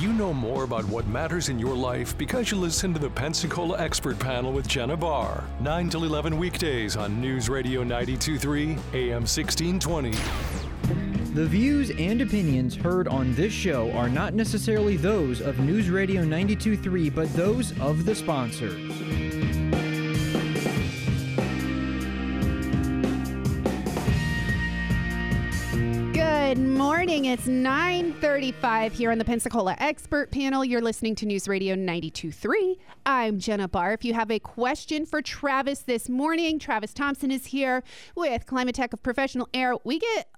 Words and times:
You 0.00 0.12
know 0.12 0.34
more 0.34 0.64
about 0.64 0.84
what 0.86 1.06
matters 1.06 1.48
in 1.48 1.58
your 1.58 1.76
life 1.76 2.18
because 2.18 2.50
you 2.50 2.56
listen 2.56 2.92
to 2.94 2.98
the 2.98 3.08
Pensacola 3.08 3.78
Expert 3.78 4.18
Panel 4.18 4.52
with 4.52 4.66
Jenna 4.66 4.96
Barr. 4.96 5.44
9 5.60 5.88
till 5.88 6.02
11 6.02 6.36
weekdays 6.36 6.96
on 6.96 7.20
News 7.20 7.48
Radio 7.48 7.84
923 7.84 8.64
AM 8.92 9.22
1620. 9.22 10.10
The 11.34 11.46
views 11.46 11.90
and 11.90 12.20
opinions 12.20 12.74
heard 12.74 13.06
on 13.06 13.34
this 13.34 13.52
show 13.52 13.92
are 13.92 14.08
not 14.08 14.34
necessarily 14.34 14.96
those 14.96 15.40
of 15.40 15.60
News 15.60 15.88
Radio 15.90 16.22
923, 16.22 17.08
but 17.10 17.32
those 17.34 17.78
of 17.78 18.04
the 18.04 18.16
sponsors. 18.16 19.23
Good 26.54 26.68
morning. 26.68 27.24
It's 27.24 27.48
9:35 27.48 28.92
here 28.92 29.10
on 29.10 29.18
the 29.18 29.24
Pensacola 29.24 29.74
Expert 29.80 30.30
Panel. 30.30 30.64
You're 30.64 30.80
listening 30.80 31.16
to 31.16 31.26
News 31.26 31.48
Radio 31.48 31.74
923. 31.74 32.78
I'm 33.04 33.40
Jenna 33.40 33.66
Barr. 33.66 33.92
If 33.92 34.04
you 34.04 34.14
have 34.14 34.30
a 34.30 34.38
question 34.38 35.04
for 35.04 35.20
Travis 35.20 35.80
this 35.80 36.08
morning, 36.08 36.60
Travis 36.60 36.94
Thompson 36.94 37.32
is 37.32 37.46
here 37.46 37.82
with 38.14 38.46
Climatech 38.46 38.92
of 38.92 39.02
Professional 39.02 39.48
Air. 39.52 39.74
We 39.82 39.98
get 39.98 40.28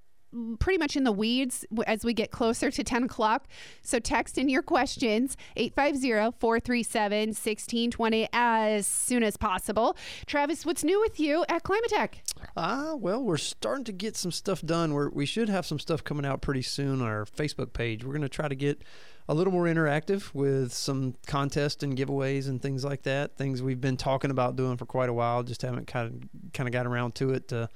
pretty 0.58 0.78
much 0.78 0.96
in 0.96 1.04
the 1.04 1.12
weeds 1.12 1.64
as 1.86 2.04
we 2.04 2.12
get 2.12 2.30
closer 2.30 2.70
to 2.70 2.84
10 2.84 3.04
o'clock. 3.04 3.46
So 3.82 3.98
text 3.98 4.36
in 4.38 4.48
your 4.48 4.62
questions 4.62 5.36
850-437-1620 5.56 8.28
as 8.32 8.86
soon 8.86 9.22
as 9.22 9.36
possible. 9.36 9.94
Travis, 10.26 10.64
what's 10.66 10.82
new 10.84 11.00
with 11.00 11.20
you 11.20 11.44
at 11.48 11.62
Climatech? 11.62 12.14
Ah, 12.56 12.92
uh, 12.92 12.96
well, 12.96 13.22
we're 13.22 13.36
starting 13.36 13.84
to 13.84 13.92
get 13.92 14.16
some 14.16 14.32
stuff 14.32 14.62
done. 14.62 14.94
We're, 14.94 15.10
we 15.10 15.26
should 15.26 15.48
have 15.48 15.66
some 15.66 15.78
stuff 15.78 16.02
coming 16.04 16.26
out 16.26 16.42
pretty 16.42 16.62
soon 16.62 17.00
on 17.00 17.08
our 17.08 17.24
Facebook 17.24 17.72
page. 17.72 18.04
We're 18.04 18.12
going 18.12 18.22
to 18.22 18.28
try 18.28 18.48
to 18.48 18.54
get 18.54 18.82
a 19.28 19.34
little 19.34 19.52
more 19.52 19.64
interactive 19.64 20.32
with 20.34 20.72
some 20.72 21.14
contests 21.26 21.82
and 21.82 21.96
giveaways 21.96 22.48
and 22.48 22.62
things 22.62 22.84
like 22.84 23.02
that. 23.02 23.36
Things 23.36 23.62
we've 23.62 23.80
been 23.80 23.96
talking 23.96 24.30
about 24.30 24.56
doing 24.56 24.76
for 24.76 24.86
quite 24.86 25.08
a 25.08 25.12
while, 25.12 25.42
just 25.42 25.62
haven't 25.62 25.86
kind 25.86 26.06
of 26.06 26.52
kind 26.52 26.68
of 26.68 26.72
got 26.72 26.86
around 26.86 27.14
to 27.16 27.30
it 27.30 27.48
to 27.48 27.68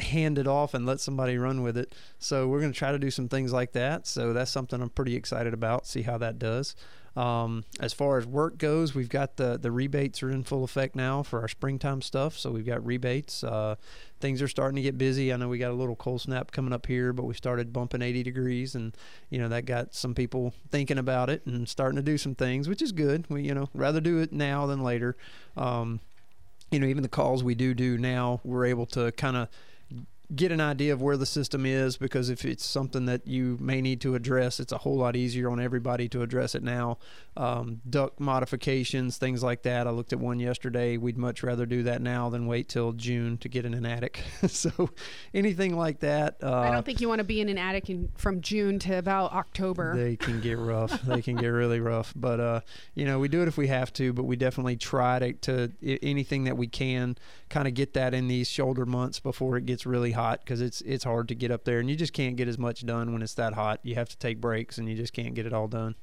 hand 0.00 0.38
it 0.38 0.46
off 0.46 0.74
and 0.74 0.86
let 0.86 1.00
somebody 1.00 1.38
run 1.38 1.62
with 1.62 1.76
it. 1.76 1.94
So 2.18 2.48
we're 2.48 2.60
going 2.60 2.72
to 2.72 2.78
try 2.78 2.92
to 2.92 2.98
do 2.98 3.10
some 3.10 3.28
things 3.28 3.52
like 3.52 3.72
that. 3.72 4.06
So 4.06 4.32
that's 4.32 4.50
something 4.50 4.80
I'm 4.80 4.90
pretty 4.90 5.16
excited 5.16 5.54
about. 5.54 5.86
See 5.86 6.02
how 6.02 6.18
that 6.18 6.38
does. 6.38 6.74
Um, 7.16 7.64
as 7.78 7.92
far 7.92 8.18
as 8.18 8.26
work 8.26 8.58
goes, 8.58 8.94
we've 8.94 9.08
got 9.08 9.36
the 9.36 9.56
the 9.56 9.70
rebates 9.70 10.22
are 10.22 10.30
in 10.30 10.42
full 10.42 10.64
effect 10.64 10.96
now 10.96 11.22
for 11.22 11.40
our 11.40 11.48
springtime 11.48 12.02
stuff. 12.02 12.36
So 12.36 12.50
we've 12.50 12.66
got 12.66 12.84
rebates. 12.84 13.44
Uh, 13.44 13.76
things 14.20 14.42
are 14.42 14.48
starting 14.48 14.76
to 14.76 14.82
get 14.82 14.98
busy. 14.98 15.32
I 15.32 15.36
know 15.36 15.48
we 15.48 15.58
got 15.58 15.70
a 15.70 15.74
little 15.74 15.94
cold 15.94 16.22
snap 16.22 16.50
coming 16.50 16.72
up 16.72 16.86
here, 16.86 17.12
but 17.12 17.24
we 17.24 17.34
started 17.34 17.72
bumping 17.72 18.02
80 18.02 18.24
degrees, 18.24 18.74
and 18.74 18.96
you 19.30 19.38
know 19.38 19.48
that 19.48 19.64
got 19.64 19.94
some 19.94 20.14
people 20.14 20.54
thinking 20.70 20.98
about 20.98 21.30
it 21.30 21.46
and 21.46 21.68
starting 21.68 21.96
to 21.96 22.02
do 22.02 22.18
some 22.18 22.34
things, 22.34 22.68
which 22.68 22.82
is 22.82 22.90
good. 22.90 23.26
We 23.28 23.42
you 23.42 23.54
know 23.54 23.68
rather 23.74 24.00
do 24.00 24.18
it 24.18 24.32
now 24.32 24.66
than 24.66 24.82
later. 24.82 25.16
Um, 25.56 26.00
you 26.72 26.80
know, 26.80 26.86
even 26.88 27.04
the 27.04 27.08
calls 27.08 27.44
we 27.44 27.54
do 27.54 27.74
do 27.74 27.96
now, 27.96 28.40
we're 28.42 28.64
able 28.66 28.86
to 28.86 29.12
kind 29.12 29.36
of 29.36 29.48
get 30.34 30.50
an 30.50 30.60
idea 30.60 30.92
of 30.92 31.02
where 31.02 31.16
the 31.16 31.26
system 31.26 31.66
is 31.66 31.96
because 31.96 32.30
if 32.30 32.44
it's 32.44 32.64
something 32.64 33.04
that 33.06 33.26
you 33.26 33.58
may 33.60 33.80
need 33.80 34.00
to 34.00 34.14
address, 34.14 34.58
it's 34.58 34.72
a 34.72 34.78
whole 34.78 34.96
lot 34.96 35.16
easier 35.16 35.50
on 35.50 35.60
everybody 35.60 36.08
to 36.08 36.22
address 36.22 36.54
it 36.54 36.62
now. 36.62 36.98
Um, 37.36 37.80
duct 37.88 38.20
modifications, 38.20 39.18
things 39.18 39.42
like 39.42 39.62
that. 39.64 39.86
I 39.86 39.90
looked 39.90 40.12
at 40.12 40.18
one 40.18 40.40
yesterday. 40.40 40.96
We'd 40.96 41.18
much 41.18 41.42
rather 41.42 41.66
do 41.66 41.82
that 41.82 42.00
now 42.00 42.30
than 42.30 42.46
wait 42.46 42.68
till 42.68 42.92
June 42.92 43.36
to 43.38 43.48
get 43.48 43.66
in 43.66 43.74
an 43.74 43.84
attic. 43.84 44.22
so 44.48 44.90
anything 45.34 45.76
like 45.76 46.00
that. 46.00 46.36
Uh, 46.42 46.60
I 46.60 46.70
don't 46.70 46.86
think 46.86 47.00
you 47.00 47.08
want 47.08 47.18
to 47.18 47.24
be 47.24 47.40
in 47.40 47.48
an 47.48 47.58
attic 47.58 47.90
in, 47.90 48.08
from 48.16 48.40
June 48.40 48.78
to 48.80 48.98
about 48.98 49.32
October. 49.32 49.96
They 49.96 50.16
can 50.16 50.40
get 50.40 50.58
rough. 50.58 51.02
they 51.02 51.20
can 51.20 51.36
get 51.36 51.48
really 51.48 51.80
rough. 51.80 52.14
But, 52.16 52.40
uh, 52.40 52.60
you 52.94 53.04
know, 53.04 53.18
we 53.18 53.28
do 53.28 53.42
it 53.42 53.48
if 53.48 53.58
we 53.58 53.66
have 53.66 53.92
to, 53.94 54.12
but 54.12 54.24
we 54.24 54.36
definitely 54.36 54.76
try 54.76 55.18
to, 55.18 55.32
to 55.32 55.72
anything 56.02 56.44
that 56.44 56.56
we 56.56 56.66
can 56.66 57.18
kind 57.50 57.68
of 57.68 57.74
get 57.74 57.94
that 57.94 58.14
in 58.14 58.28
these 58.28 58.48
shoulder 58.48 58.86
months 58.86 59.20
before 59.20 59.56
it 59.56 59.66
gets 59.66 59.84
really 59.84 60.13
hot 60.14 60.40
because 60.40 60.60
it's 60.60 60.80
it's 60.82 61.04
hard 61.04 61.28
to 61.28 61.34
get 61.34 61.50
up 61.50 61.64
there 61.64 61.78
and 61.78 61.88
you 61.88 61.96
just 61.96 62.12
can't 62.12 62.36
get 62.36 62.48
as 62.48 62.58
much 62.58 62.84
done 62.84 63.12
when 63.12 63.22
it's 63.22 63.34
that 63.34 63.54
hot. 63.54 63.80
You 63.82 63.94
have 63.96 64.08
to 64.08 64.16
take 64.16 64.40
breaks 64.40 64.78
and 64.78 64.88
you 64.88 64.94
just 64.94 65.12
can't 65.12 65.34
get 65.34 65.46
it 65.46 65.52
all 65.52 65.68
done. 65.68 65.94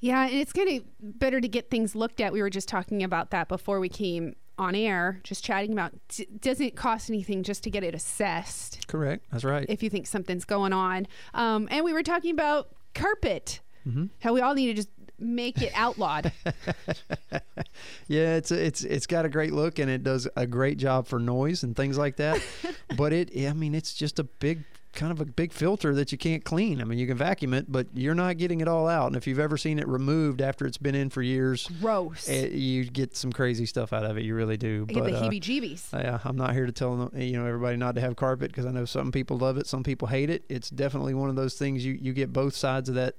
Yeah, 0.00 0.24
and 0.24 0.34
it's 0.34 0.52
kind 0.52 0.68
of 0.78 0.84
better 1.18 1.40
to 1.40 1.48
get 1.48 1.70
things 1.70 1.94
looked 1.94 2.20
at. 2.20 2.32
We 2.32 2.40
were 2.40 2.50
just 2.50 2.68
talking 2.68 3.02
about 3.02 3.30
that 3.30 3.48
before 3.48 3.80
we 3.80 3.90
came 3.90 4.34
on 4.58 4.74
air, 4.74 5.20
just 5.24 5.44
chatting 5.44 5.72
about 5.72 5.92
d- 6.08 6.26
doesn't 6.40 6.76
cost 6.76 7.10
anything 7.10 7.42
just 7.42 7.62
to 7.64 7.70
get 7.70 7.84
it 7.84 7.94
assessed. 7.94 8.86
Correct. 8.88 9.24
That's 9.30 9.44
right. 9.44 9.66
If 9.68 9.82
you 9.82 9.90
think 9.90 10.06
something's 10.06 10.44
going 10.44 10.72
on, 10.72 11.06
um, 11.34 11.68
and 11.70 11.84
we 11.84 11.92
were 11.92 12.02
talking 12.02 12.32
about 12.32 12.68
carpet. 12.94 13.60
Mm-hmm. 13.86 14.06
How 14.20 14.34
we 14.34 14.42
all 14.42 14.54
need 14.54 14.66
to 14.66 14.74
just 14.74 14.90
make 15.20 15.60
it 15.62 15.72
outlawed. 15.74 16.32
yeah, 18.08 18.36
it's 18.36 18.50
it's 18.50 18.82
it's 18.82 19.06
got 19.06 19.24
a 19.24 19.28
great 19.28 19.52
look 19.52 19.78
and 19.78 19.90
it 19.90 20.02
does 20.02 20.28
a 20.36 20.46
great 20.46 20.78
job 20.78 21.06
for 21.06 21.18
noise 21.18 21.62
and 21.62 21.76
things 21.76 21.98
like 21.98 22.16
that. 22.16 22.42
but 22.96 23.12
it, 23.12 23.30
I 23.36 23.52
mean, 23.52 23.74
it's 23.74 23.94
just 23.94 24.18
a 24.18 24.24
big 24.24 24.64
kind 24.92 25.12
of 25.12 25.20
a 25.20 25.24
big 25.24 25.52
filter 25.52 25.94
that 25.94 26.10
you 26.12 26.18
can't 26.18 26.44
clean. 26.44 26.80
I 26.80 26.84
mean, 26.84 26.98
you 26.98 27.06
can 27.06 27.16
vacuum 27.16 27.54
it, 27.54 27.70
but 27.70 27.86
you're 27.94 28.14
not 28.14 28.38
getting 28.38 28.60
it 28.60 28.68
all 28.68 28.88
out. 28.88 29.06
And 29.06 29.16
if 29.16 29.26
you've 29.26 29.38
ever 29.38 29.56
seen 29.56 29.78
it 29.78 29.86
removed 29.86 30.40
after 30.40 30.66
it's 30.66 30.78
been 30.78 30.94
in 30.94 31.10
for 31.10 31.22
years, 31.22 31.68
gross. 31.80 32.28
It, 32.28 32.52
eh, 32.52 32.56
you 32.56 32.84
get 32.84 33.16
some 33.16 33.32
crazy 33.32 33.66
stuff 33.66 33.92
out 33.92 34.04
of 34.04 34.18
it. 34.18 34.24
You 34.24 34.34
really 34.34 34.56
do. 34.56 34.86
I 34.88 34.92
but, 34.92 35.04
get 35.04 35.12
the 35.12 35.18
uh, 35.18 35.22
heebie-jeebies. 35.22 35.94
Uh, 35.94 35.98
yeah, 35.98 36.18
I'm 36.24 36.36
not 36.36 36.54
here 36.54 36.66
to 36.66 36.72
tell 36.72 37.10
you 37.14 37.38
know 37.38 37.46
everybody 37.46 37.76
not 37.76 37.94
to 37.94 38.00
have 38.00 38.16
carpet 38.16 38.50
because 38.50 38.66
I 38.66 38.70
know 38.70 38.84
some 38.84 39.12
people 39.12 39.38
love 39.38 39.56
it, 39.56 39.66
some 39.66 39.82
people 39.82 40.08
hate 40.08 40.30
it. 40.30 40.44
It's 40.48 40.70
definitely 40.70 41.14
one 41.14 41.30
of 41.30 41.36
those 41.36 41.54
things 41.54 41.84
you 41.84 41.98
you 42.00 42.12
get 42.12 42.32
both 42.32 42.54
sides 42.54 42.88
of 42.88 42.94
that 42.96 43.14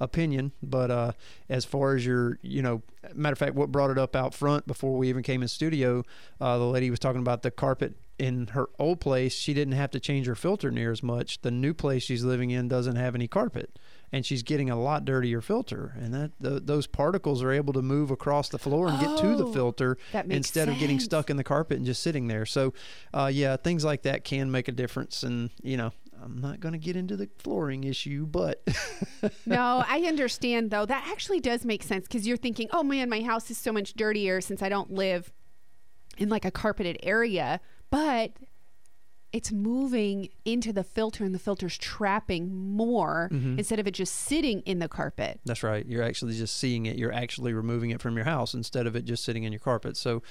opinion. 0.00 0.52
But 0.62 0.90
uh, 0.90 1.12
as 1.48 1.64
far 1.64 1.94
as 1.94 2.04
your, 2.04 2.38
you 2.42 2.62
know, 2.62 2.82
matter 3.14 3.32
of 3.32 3.38
fact, 3.38 3.54
what 3.54 3.72
brought 3.72 3.90
it 3.90 3.98
up 3.98 4.14
out 4.14 4.34
front 4.34 4.66
before 4.66 4.96
we 4.96 5.08
even 5.08 5.22
came 5.22 5.42
in 5.42 5.48
studio, 5.48 6.04
uh, 6.40 6.58
the 6.58 6.64
lady 6.64 6.90
was 6.90 6.98
talking 6.98 7.20
about 7.20 7.42
the 7.42 7.50
carpet 7.50 7.94
in 8.18 8.48
her 8.48 8.68
old 8.78 9.00
place. 9.00 9.34
She 9.34 9.54
didn't 9.54 9.74
have 9.74 9.90
to 9.92 10.00
change 10.00 10.26
her 10.26 10.34
filter 10.34 10.70
near 10.70 10.92
as 10.92 11.02
much. 11.02 11.40
The 11.42 11.50
new 11.50 11.74
place 11.74 12.02
she's 12.02 12.24
living 12.24 12.50
in 12.50 12.68
doesn't 12.68 12.96
have 12.96 13.14
any 13.14 13.28
carpet, 13.28 13.78
and 14.12 14.24
she's 14.24 14.42
getting 14.42 14.70
a 14.70 14.80
lot 14.80 15.04
dirtier 15.04 15.40
filter. 15.40 15.94
And 15.98 16.14
that 16.14 16.32
those 16.38 16.86
particles 16.86 17.42
are 17.42 17.50
able 17.50 17.72
to 17.72 17.82
move 17.82 18.10
across 18.10 18.48
the 18.48 18.58
floor 18.58 18.88
and 18.88 18.96
oh, 18.98 19.00
get 19.00 19.22
to 19.22 19.36
the 19.36 19.46
oh, 19.46 19.52
filter 19.52 19.98
instead 20.12 20.66
sense. 20.66 20.70
of 20.70 20.78
getting 20.78 21.00
stuck 21.00 21.30
in 21.30 21.36
the 21.36 21.44
carpet 21.44 21.76
and 21.76 21.86
just 21.86 22.02
sitting 22.02 22.28
there. 22.28 22.46
So, 22.46 22.72
uh, 23.12 23.30
yeah, 23.32 23.56
things 23.56 23.84
like 23.84 24.02
that 24.02 24.24
can 24.24 24.50
make 24.50 24.68
a 24.68 24.72
difference. 24.72 25.22
And 25.22 25.50
you 25.62 25.76
know, 25.76 25.92
I'm 26.22 26.40
not 26.40 26.60
going 26.60 26.72
to 26.72 26.78
get 26.78 26.96
into 26.96 27.16
the 27.16 27.28
flooring 27.38 27.84
issue, 27.84 28.26
but. 28.26 28.66
no, 29.46 29.84
I 29.86 30.04
understand 30.06 30.70
though. 30.70 30.86
That 30.86 31.06
actually 31.10 31.40
does 31.40 31.64
make 31.64 31.82
sense 31.82 32.06
because 32.06 32.26
you're 32.26 32.36
thinking, 32.36 32.68
oh 32.72 32.82
man, 32.82 33.10
my 33.10 33.22
house 33.22 33.50
is 33.50 33.58
so 33.58 33.72
much 33.72 33.94
dirtier 33.94 34.40
since 34.40 34.62
I 34.62 34.68
don't 34.68 34.92
live 34.92 35.32
in 36.16 36.28
like 36.28 36.44
a 36.44 36.50
carpeted 36.50 36.98
area. 37.02 37.60
But 37.90 38.32
it's 39.34 39.50
moving 39.50 40.28
into 40.44 40.72
the 40.72 40.84
filter 40.84 41.24
and 41.24 41.34
the 41.34 41.40
filter's 41.40 41.76
trapping 41.76 42.54
more 42.54 43.28
mm-hmm. 43.32 43.58
instead 43.58 43.80
of 43.80 43.86
it 43.88 43.90
just 43.90 44.14
sitting 44.14 44.60
in 44.60 44.78
the 44.78 44.88
carpet. 44.88 45.40
That's 45.44 45.64
right. 45.64 45.84
You're 45.84 46.04
actually 46.04 46.34
just 46.34 46.56
seeing 46.56 46.86
it. 46.86 46.96
You're 46.96 47.12
actually 47.12 47.52
removing 47.52 47.90
it 47.90 48.00
from 48.00 48.14
your 48.14 48.24
house 48.26 48.54
instead 48.54 48.86
of 48.86 48.94
it 48.94 49.04
just 49.04 49.24
sitting 49.24 49.42
in 49.42 49.52
your 49.52 49.58
carpet. 49.58 49.96
So 49.96 50.22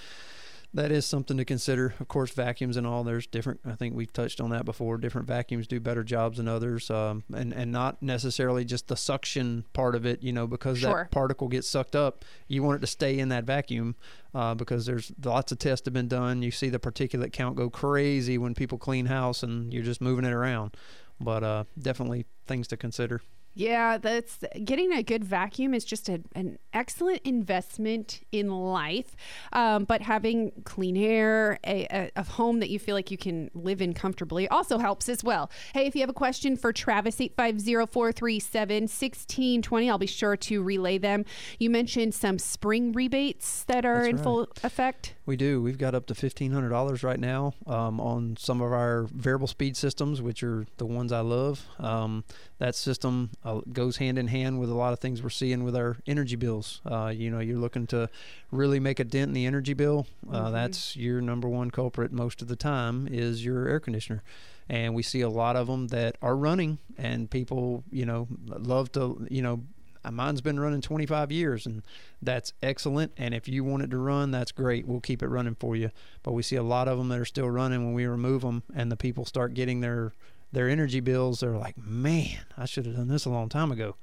that 0.76 0.92
is 0.92 1.06
something 1.06 1.38
to 1.38 1.46
consider. 1.46 1.94
Of 2.00 2.08
course, 2.08 2.32
vacuums 2.32 2.78
and 2.78 2.88
all. 2.88 3.04
There's 3.04 3.28
different. 3.28 3.60
I 3.66 3.74
think 3.74 3.96
we've 3.96 4.12
touched 4.12 4.42
on 4.42 4.50
that 4.50 4.66
before. 4.66 4.98
Different 4.98 5.28
vacuums 5.28 5.68
do 5.68 5.80
better 5.80 6.04
jobs 6.04 6.38
than 6.38 6.48
others, 6.48 6.90
um, 6.90 7.24
and 7.34 7.54
and 7.54 7.72
not 7.72 8.02
necessarily 8.02 8.66
just 8.66 8.88
the 8.88 8.98
suction 8.98 9.66
part 9.74 9.94
of 9.96 10.06
it. 10.06 10.24
You 10.24 10.34
know, 10.34 10.48
because 10.48 10.80
sure. 10.80 11.04
that 11.04 11.12
particle 11.12 11.48
gets 11.48 11.68
sucked 11.68 11.96
up, 11.96 12.26
you 12.48 12.64
want 12.64 12.78
it 12.78 12.82
to 12.82 12.88
stay 12.88 13.20
in 13.20 13.30
that 13.30 13.44
vacuum. 13.44 13.96
Uh, 14.34 14.56
because 14.56 14.88
there's 14.88 15.12
lots 15.24 15.52
of 15.52 15.60
tests 15.60 15.86
have 15.86 15.94
been 15.94 16.08
done. 16.08 16.42
You 16.42 16.50
see 16.50 16.70
the 16.70 16.80
particulate 16.80 17.34
count 17.34 17.56
go 17.56 17.70
crazy 17.70 18.40
when 18.40 18.56
people 18.56 18.80
clean 18.80 19.06
house, 19.06 19.44
and 19.44 19.72
you're 19.72 19.84
just 19.84 20.02
moving 20.02 20.26
it 20.26 20.34
around. 20.34 20.76
But 21.20 21.44
uh, 21.44 21.64
definitely 21.80 22.26
things 22.48 22.68
to 22.70 22.78
consider. 22.78 23.22
Yeah, 23.56 23.98
that's 23.98 24.44
getting 24.64 24.92
a 24.92 25.04
good 25.04 25.24
vacuum 25.24 25.74
is 25.74 25.86
just 25.86 26.10
a, 26.10 26.22
an 26.34 26.58
excellent 26.74 27.22
investment 27.24 28.22
in 28.32 28.50
life. 28.50 29.16
Um, 29.52 29.84
but 29.84 30.02
having 30.02 30.52
clean 30.64 30.98
air, 30.98 31.60
a, 31.66 31.86
a, 31.92 32.12
a, 32.16 32.24
home 32.24 32.60
that 32.62 32.70
you 32.70 32.80
feel 32.80 32.96
like 32.96 33.12
you 33.12 33.18
can 33.18 33.52
live 33.54 33.82
in 33.82 33.94
comfortably 33.94 34.48
also 34.48 34.80
helps 34.80 35.08
as 35.08 35.24
well. 35.24 35.52
Hey, 35.74 35.86
if 35.86 35.94
you 35.94 36.02
have 36.02 36.10
a 36.10 36.14
question 36.14 36.58
for 36.58 36.74
Travis, 36.74 37.22
850 37.22 37.92
437 37.92 38.84
1620, 38.84 39.90
I'll 39.90 39.98
be 40.00 40.08
sure 40.08 40.36
to 40.36 40.64
relay 40.64 40.98
them. 40.98 41.24
You 41.60 41.70
mentioned 41.70 42.16
some 42.16 42.40
spring 42.40 42.92
rebates 42.92 43.64
that 43.66 43.86
are 43.86 43.98
that's 43.98 44.08
in 44.08 44.16
right. 44.16 44.24
full 44.24 44.48
effect. 44.64 45.14
We 45.26 45.38
do. 45.38 45.62
We've 45.62 45.78
got 45.78 45.94
up 45.94 46.08
to 46.08 46.14
$1,500 46.14 47.04
right 47.04 47.20
now 47.20 47.54
um, 47.68 48.02
on 48.02 48.36
some 48.38 48.62
of 48.62 48.74
our 48.74 49.04
variable 49.14 49.48
speed 49.48 49.78
systems, 49.78 50.22
which 50.22 50.44
are 50.44 50.66
the 50.78 50.86
ones 50.86 51.12
I 51.12 51.22
love. 51.22 51.66
Um, 51.80 52.24
that 52.58 52.76
system 52.76 53.30
uh, 53.46 53.62
goes 53.72 53.98
hand 53.98 54.18
in 54.18 54.28
hand 54.28 54.60
with 54.60 54.70
a 54.70 54.74
lot 54.74 54.94
of 54.94 55.00
things 55.00 55.22
we're 55.22 55.30
seeing 55.30 55.64
with 55.64 55.76
our 55.76 55.98
energy 56.08 56.36
bills. 56.36 56.82
Uh, 56.86 57.12
you 57.14 57.30
know, 57.30 57.40
you're 57.40 57.58
looking 57.58 57.88
to 57.88 58.10
really 58.52 58.80
make 58.80 59.00
a 59.00 59.04
dent 59.04 59.30
in 59.30 59.34
the 59.34 59.46
energy 59.46 59.74
bill. 59.74 60.08
Uh, 60.32 60.44
mm-hmm. 60.44 60.54
That's 60.54 60.96
your 60.96 61.22
number 61.22 61.48
one 61.48 61.72
culprit 61.72 62.12
most 62.12 62.42
of 62.42 62.48
the 62.48 62.56
time 62.56 63.08
is 63.10 63.44
your 63.44 63.68
air 63.68 63.80
conditioner. 63.80 64.24
and 64.70 64.96
we 64.96 65.04
see 65.04 65.22
a 65.22 65.30
lot 65.30 65.56
of 65.56 65.68
them 65.68 65.88
that 65.88 66.16
are 66.22 66.38
running, 66.38 66.78
and 66.98 67.30
people, 67.30 67.84
you 67.92 68.06
know, 68.06 68.28
love 68.48 68.92
to, 68.94 69.28
you 69.30 69.42
know, 69.42 69.62
uh, 70.06 70.12
mine's 70.12 70.42
been 70.42 70.60
running 70.60 70.82
25 70.82 71.32
years 71.32 71.66
and 71.66 71.82
that's 72.22 72.52
excellent 72.62 73.12
and 73.18 73.34
if 73.34 73.48
you 73.48 73.64
want 73.64 73.84
it 73.84 73.90
to 73.90 73.98
run 73.98 74.32
that's 74.32 74.52
great 74.52 74.86
we'll 74.86 75.00
keep 75.00 75.24
it 75.24 75.28
running 75.28 75.56
for 75.56 75.76
you 75.76 75.90
but 76.24 76.34
we 76.34 76.44
see 76.44 76.58
a 76.58 76.64
lot 76.64 76.88
of 76.88 76.98
them 76.98 77.08
that 77.08 77.20
are 77.20 77.26
still 77.26 77.50
running 77.50 77.86
when 77.86 77.94
we 77.94 78.06
remove 78.06 78.42
them 78.42 78.64
and 78.76 78.92
the 78.92 78.98
people 78.98 79.26
start 79.26 79.54
getting 79.54 79.80
their 79.80 80.12
their 80.54 80.70
energy 80.70 81.02
bills 81.02 81.42
they're 81.42 81.58
like 81.58 81.78
man 81.78 82.40
i 82.58 82.66
should 82.66 82.86
have 82.86 82.96
done 82.96 83.10
this 83.10 83.26
a 83.26 83.30
long 83.30 83.50
time 83.50 83.72
ago 83.72 83.96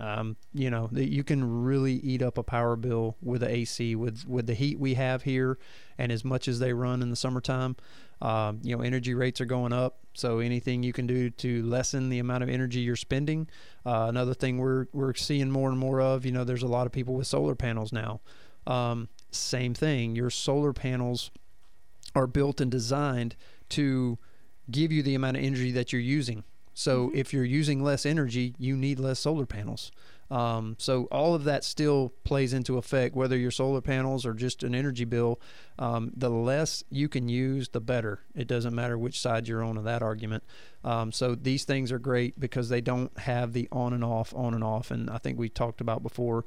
um, 0.00 0.36
you 0.54 0.70
know 0.70 0.88
you 0.92 1.22
can 1.22 1.62
really 1.62 1.94
eat 1.94 2.22
up 2.22 2.38
a 2.38 2.42
power 2.42 2.74
bill 2.74 3.16
with 3.20 3.42
the 3.42 3.50
AC 3.50 3.94
with 3.96 4.26
with 4.26 4.46
the 4.46 4.54
heat 4.54 4.78
we 4.78 4.94
have 4.94 5.22
here, 5.22 5.58
and 5.98 6.10
as 6.10 6.24
much 6.24 6.48
as 6.48 6.58
they 6.58 6.72
run 6.72 7.02
in 7.02 7.10
the 7.10 7.16
summertime. 7.16 7.76
Um, 8.22 8.60
you 8.62 8.76
know, 8.76 8.82
energy 8.82 9.14
rates 9.14 9.40
are 9.40 9.46
going 9.46 9.72
up, 9.72 9.98
so 10.14 10.40
anything 10.40 10.82
you 10.82 10.92
can 10.92 11.06
do 11.06 11.30
to 11.30 11.62
lessen 11.62 12.08
the 12.08 12.18
amount 12.18 12.42
of 12.42 12.48
energy 12.48 12.80
you're 12.80 12.96
spending. 12.96 13.48
Uh, 13.84 14.06
another 14.08 14.34
thing 14.34 14.58
we're 14.58 14.86
we're 14.92 15.14
seeing 15.14 15.50
more 15.50 15.68
and 15.68 15.78
more 15.78 16.00
of, 16.00 16.26
you 16.26 16.32
know, 16.32 16.44
there's 16.44 16.62
a 16.62 16.68
lot 16.68 16.86
of 16.86 16.92
people 16.92 17.14
with 17.14 17.26
solar 17.26 17.54
panels 17.54 17.92
now. 17.92 18.20
Um, 18.66 19.08
same 19.30 19.74
thing, 19.74 20.16
your 20.16 20.30
solar 20.30 20.72
panels 20.72 21.30
are 22.14 22.26
built 22.26 22.60
and 22.60 22.70
designed 22.70 23.36
to 23.70 24.18
give 24.70 24.92
you 24.92 25.02
the 25.02 25.14
amount 25.14 25.36
of 25.36 25.42
energy 25.42 25.72
that 25.72 25.92
you're 25.92 26.02
using. 26.02 26.44
So 26.74 27.08
mm-hmm. 27.08 27.16
if 27.16 27.32
you're 27.32 27.44
using 27.44 27.82
less 27.82 28.06
energy, 28.06 28.54
you 28.58 28.76
need 28.76 28.98
less 28.98 29.20
solar 29.20 29.46
panels. 29.46 29.90
Um, 30.30 30.76
so 30.78 31.04
all 31.10 31.34
of 31.34 31.44
that 31.44 31.64
still 31.64 32.12
plays 32.22 32.52
into 32.52 32.78
effect, 32.78 33.16
whether 33.16 33.36
your 33.36 33.50
solar 33.50 33.80
panels 33.80 34.24
or 34.24 34.32
just 34.32 34.62
an 34.62 34.74
energy 34.74 35.04
bill. 35.04 35.40
Um, 35.78 36.12
the 36.16 36.30
less 36.30 36.84
you 36.88 37.08
can 37.08 37.28
use, 37.28 37.70
the 37.70 37.80
better. 37.80 38.20
It 38.34 38.46
doesn't 38.46 38.74
matter 38.74 38.96
which 38.96 39.20
side 39.20 39.48
you're 39.48 39.64
on 39.64 39.76
of 39.76 39.84
that 39.84 40.02
argument. 40.02 40.44
Um, 40.84 41.10
so 41.10 41.34
these 41.34 41.64
things 41.64 41.90
are 41.90 41.98
great 41.98 42.38
because 42.38 42.68
they 42.68 42.80
don't 42.80 43.16
have 43.18 43.52
the 43.52 43.68
on 43.72 43.92
and 43.92 44.04
off, 44.04 44.32
on 44.34 44.54
and 44.54 44.62
off. 44.62 44.92
And 44.92 45.10
I 45.10 45.18
think 45.18 45.38
we 45.38 45.48
talked 45.48 45.80
about 45.80 46.02
before 46.02 46.44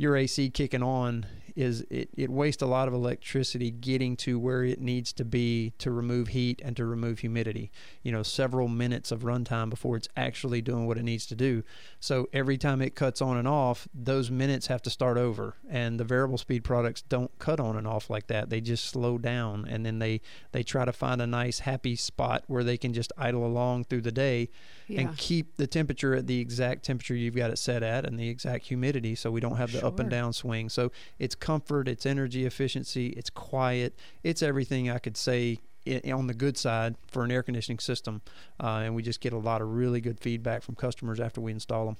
your 0.00 0.16
AC 0.16 0.48
kicking 0.48 0.82
on 0.82 1.26
is 1.56 1.84
it, 1.90 2.08
it 2.16 2.30
wastes 2.30 2.62
a 2.62 2.66
lot 2.66 2.88
of 2.88 2.94
electricity 2.94 3.70
getting 3.70 4.16
to 4.16 4.38
where 4.38 4.64
it 4.64 4.80
needs 4.80 5.12
to 5.12 5.24
be 5.24 5.74
to 5.78 5.90
remove 5.90 6.28
heat 6.28 6.60
and 6.64 6.76
to 6.76 6.84
remove 6.86 7.18
humidity. 7.18 7.70
You 8.02 8.12
know, 8.12 8.22
several 8.22 8.66
minutes 8.66 9.12
of 9.12 9.20
runtime 9.20 9.68
before 9.68 9.96
it's 9.96 10.08
actually 10.16 10.62
doing 10.62 10.86
what 10.86 10.96
it 10.96 11.02
needs 11.02 11.26
to 11.26 11.34
do. 11.34 11.62
So 11.98 12.28
every 12.32 12.56
time 12.56 12.80
it 12.80 12.94
cuts 12.94 13.20
on 13.20 13.36
and 13.36 13.46
off, 13.46 13.88
those 13.94 14.30
minutes 14.30 14.68
have 14.68 14.80
to 14.82 14.90
start 14.90 15.18
over. 15.18 15.56
And 15.68 16.00
the 16.00 16.04
variable 16.04 16.38
speed 16.38 16.64
products 16.64 17.02
don't 17.02 17.36
cut 17.38 17.60
on 17.60 17.76
and 17.76 17.86
off 17.86 18.08
like 18.08 18.28
that. 18.28 18.50
They 18.50 18.60
just 18.60 18.86
slow 18.86 19.18
down 19.18 19.66
and 19.68 19.84
then 19.84 19.98
they 19.98 20.20
they 20.52 20.62
try 20.62 20.84
to 20.84 20.92
find 20.92 21.20
a 21.20 21.26
nice 21.26 21.60
happy 21.60 21.96
spot 21.96 22.44
where 22.46 22.64
they 22.64 22.76
can 22.76 22.92
just 22.92 23.12
idle 23.18 23.44
along 23.44 23.84
through 23.84 24.02
the 24.02 24.12
day 24.12 24.48
yeah. 24.88 25.00
and 25.00 25.16
keep 25.16 25.56
the 25.56 25.66
temperature 25.66 26.14
at 26.14 26.26
the 26.26 26.40
exact 26.40 26.84
temperature 26.84 27.14
you've 27.14 27.36
got 27.36 27.50
it 27.50 27.58
set 27.58 27.82
at 27.82 28.04
and 28.04 28.18
the 28.18 28.28
exact 28.28 28.66
humidity 28.66 29.14
so 29.14 29.30
we 29.30 29.40
don't 29.40 29.56
have 29.56 29.72
the 29.72 29.80
sure. 29.80 29.88
Up 29.94 30.00
and 30.00 30.10
down 30.10 30.32
swing. 30.32 30.68
So 30.68 30.92
it's 31.18 31.34
comfort, 31.34 31.88
it's 31.88 32.06
energy 32.06 32.44
efficiency, 32.46 33.08
it's 33.08 33.30
quiet, 33.30 33.94
it's 34.22 34.42
everything 34.42 34.90
I 34.90 34.98
could 34.98 35.16
say 35.16 35.58
on 36.12 36.26
the 36.26 36.34
good 36.34 36.56
side 36.56 36.94
for 37.06 37.24
an 37.24 37.30
air 37.30 37.42
conditioning 37.42 37.78
system. 37.78 38.22
Uh, 38.62 38.82
and 38.84 38.94
we 38.94 39.02
just 39.02 39.20
get 39.20 39.32
a 39.32 39.38
lot 39.38 39.62
of 39.62 39.68
really 39.68 40.00
good 40.00 40.20
feedback 40.20 40.62
from 40.62 40.74
customers 40.74 41.20
after 41.20 41.40
we 41.40 41.52
install 41.52 41.86
them. 41.86 41.96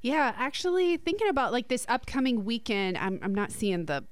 Yeah, 0.00 0.34
actually, 0.36 0.96
thinking 0.98 1.28
about 1.28 1.52
like 1.52 1.68
this 1.68 1.86
upcoming 1.88 2.44
weekend, 2.44 2.98
I'm, 2.98 3.18
I'm 3.22 3.34
not 3.34 3.52
seeing 3.52 3.86
the 3.86 4.04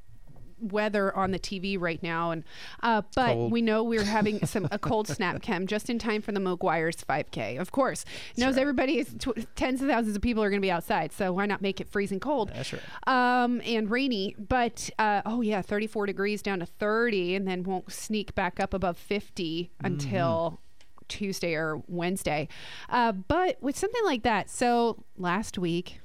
weather 0.62 1.14
on 1.16 1.30
the 1.30 1.38
TV 1.38 1.78
right 1.78 2.02
now, 2.02 2.30
and 2.30 2.44
uh, 2.82 3.02
but 3.14 3.34
cold. 3.34 3.52
we 3.52 3.62
know 3.62 3.82
we're 3.82 4.04
having 4.18 4.44
some 4.46 4.68
a 4.70 4.78
cold 4.78 5.08
snap 5.08 5.42
chem 5.42 5.66
just 5.66 5.90
in 5.90 5.98
time 5.98 6.22
for 6.22 6.32
the 6.32 6.40
Meguiar's 6.40 7.04
5K. 7.04 7.60
Of 7.60 7.72
course, 7.72 8.04
That's 8.04 8.38
knows 8.38 8.54
right. 8.54 8.62
everybody 8.62 8.98
is 8.98 9.14
tw- 9.18 9.46
tens 9.56 9.82
of 9.82 9.88
thousands 9.88 10.16
of 10.16 10.22
people 10.22 10.42
are 10.42 10.50
going 10.50 10.60
to 10.60 10.66
be 10.66 10.70
outside, 10.70 11.12
so 11.12 11.32
why 11.32 11.46
not 11.46 11.60
make 11.60 11.80
it 11.80 11.88
freezing 11.88 12.20
cold? 12.20 12.50
That's 12.54 12.72
right. 12.72 12.82
Um, 13.06 13.60
and 13.64 13.90
rainy, 13.90 14.36
but 14.38 14.88
uh, 14.98 15.22
oh 15.26 15.40
yeah, 15.40 15.62
34 15.62 16.06
degrees 16.06 16.42
down 16.42 16.60
to 16.60 16.66
30, 16.66 17.34
and 17.34 17.46
then 17.46 17.64
won't 17.64 17.92
sneak 17.92 18.34
back 18.34 18.60
up 18.60 18.74
above 18.74 18.96
50 18.96 19.62
mm-hmm. 19.64 19.86
until. 19.86 20.60
Tuesday 21.08 21.52
or 21.52 21.82
Wednesday. 21.88 22.48
Uh, 22.88 23.12
but 23.12 23.58
with 23.60 23.76
something 23.76 24.02
like 24.06 24.22
that, 24.22 24.48
so 24.48 25.04
last 25.18 25.58
week 25.58 26.00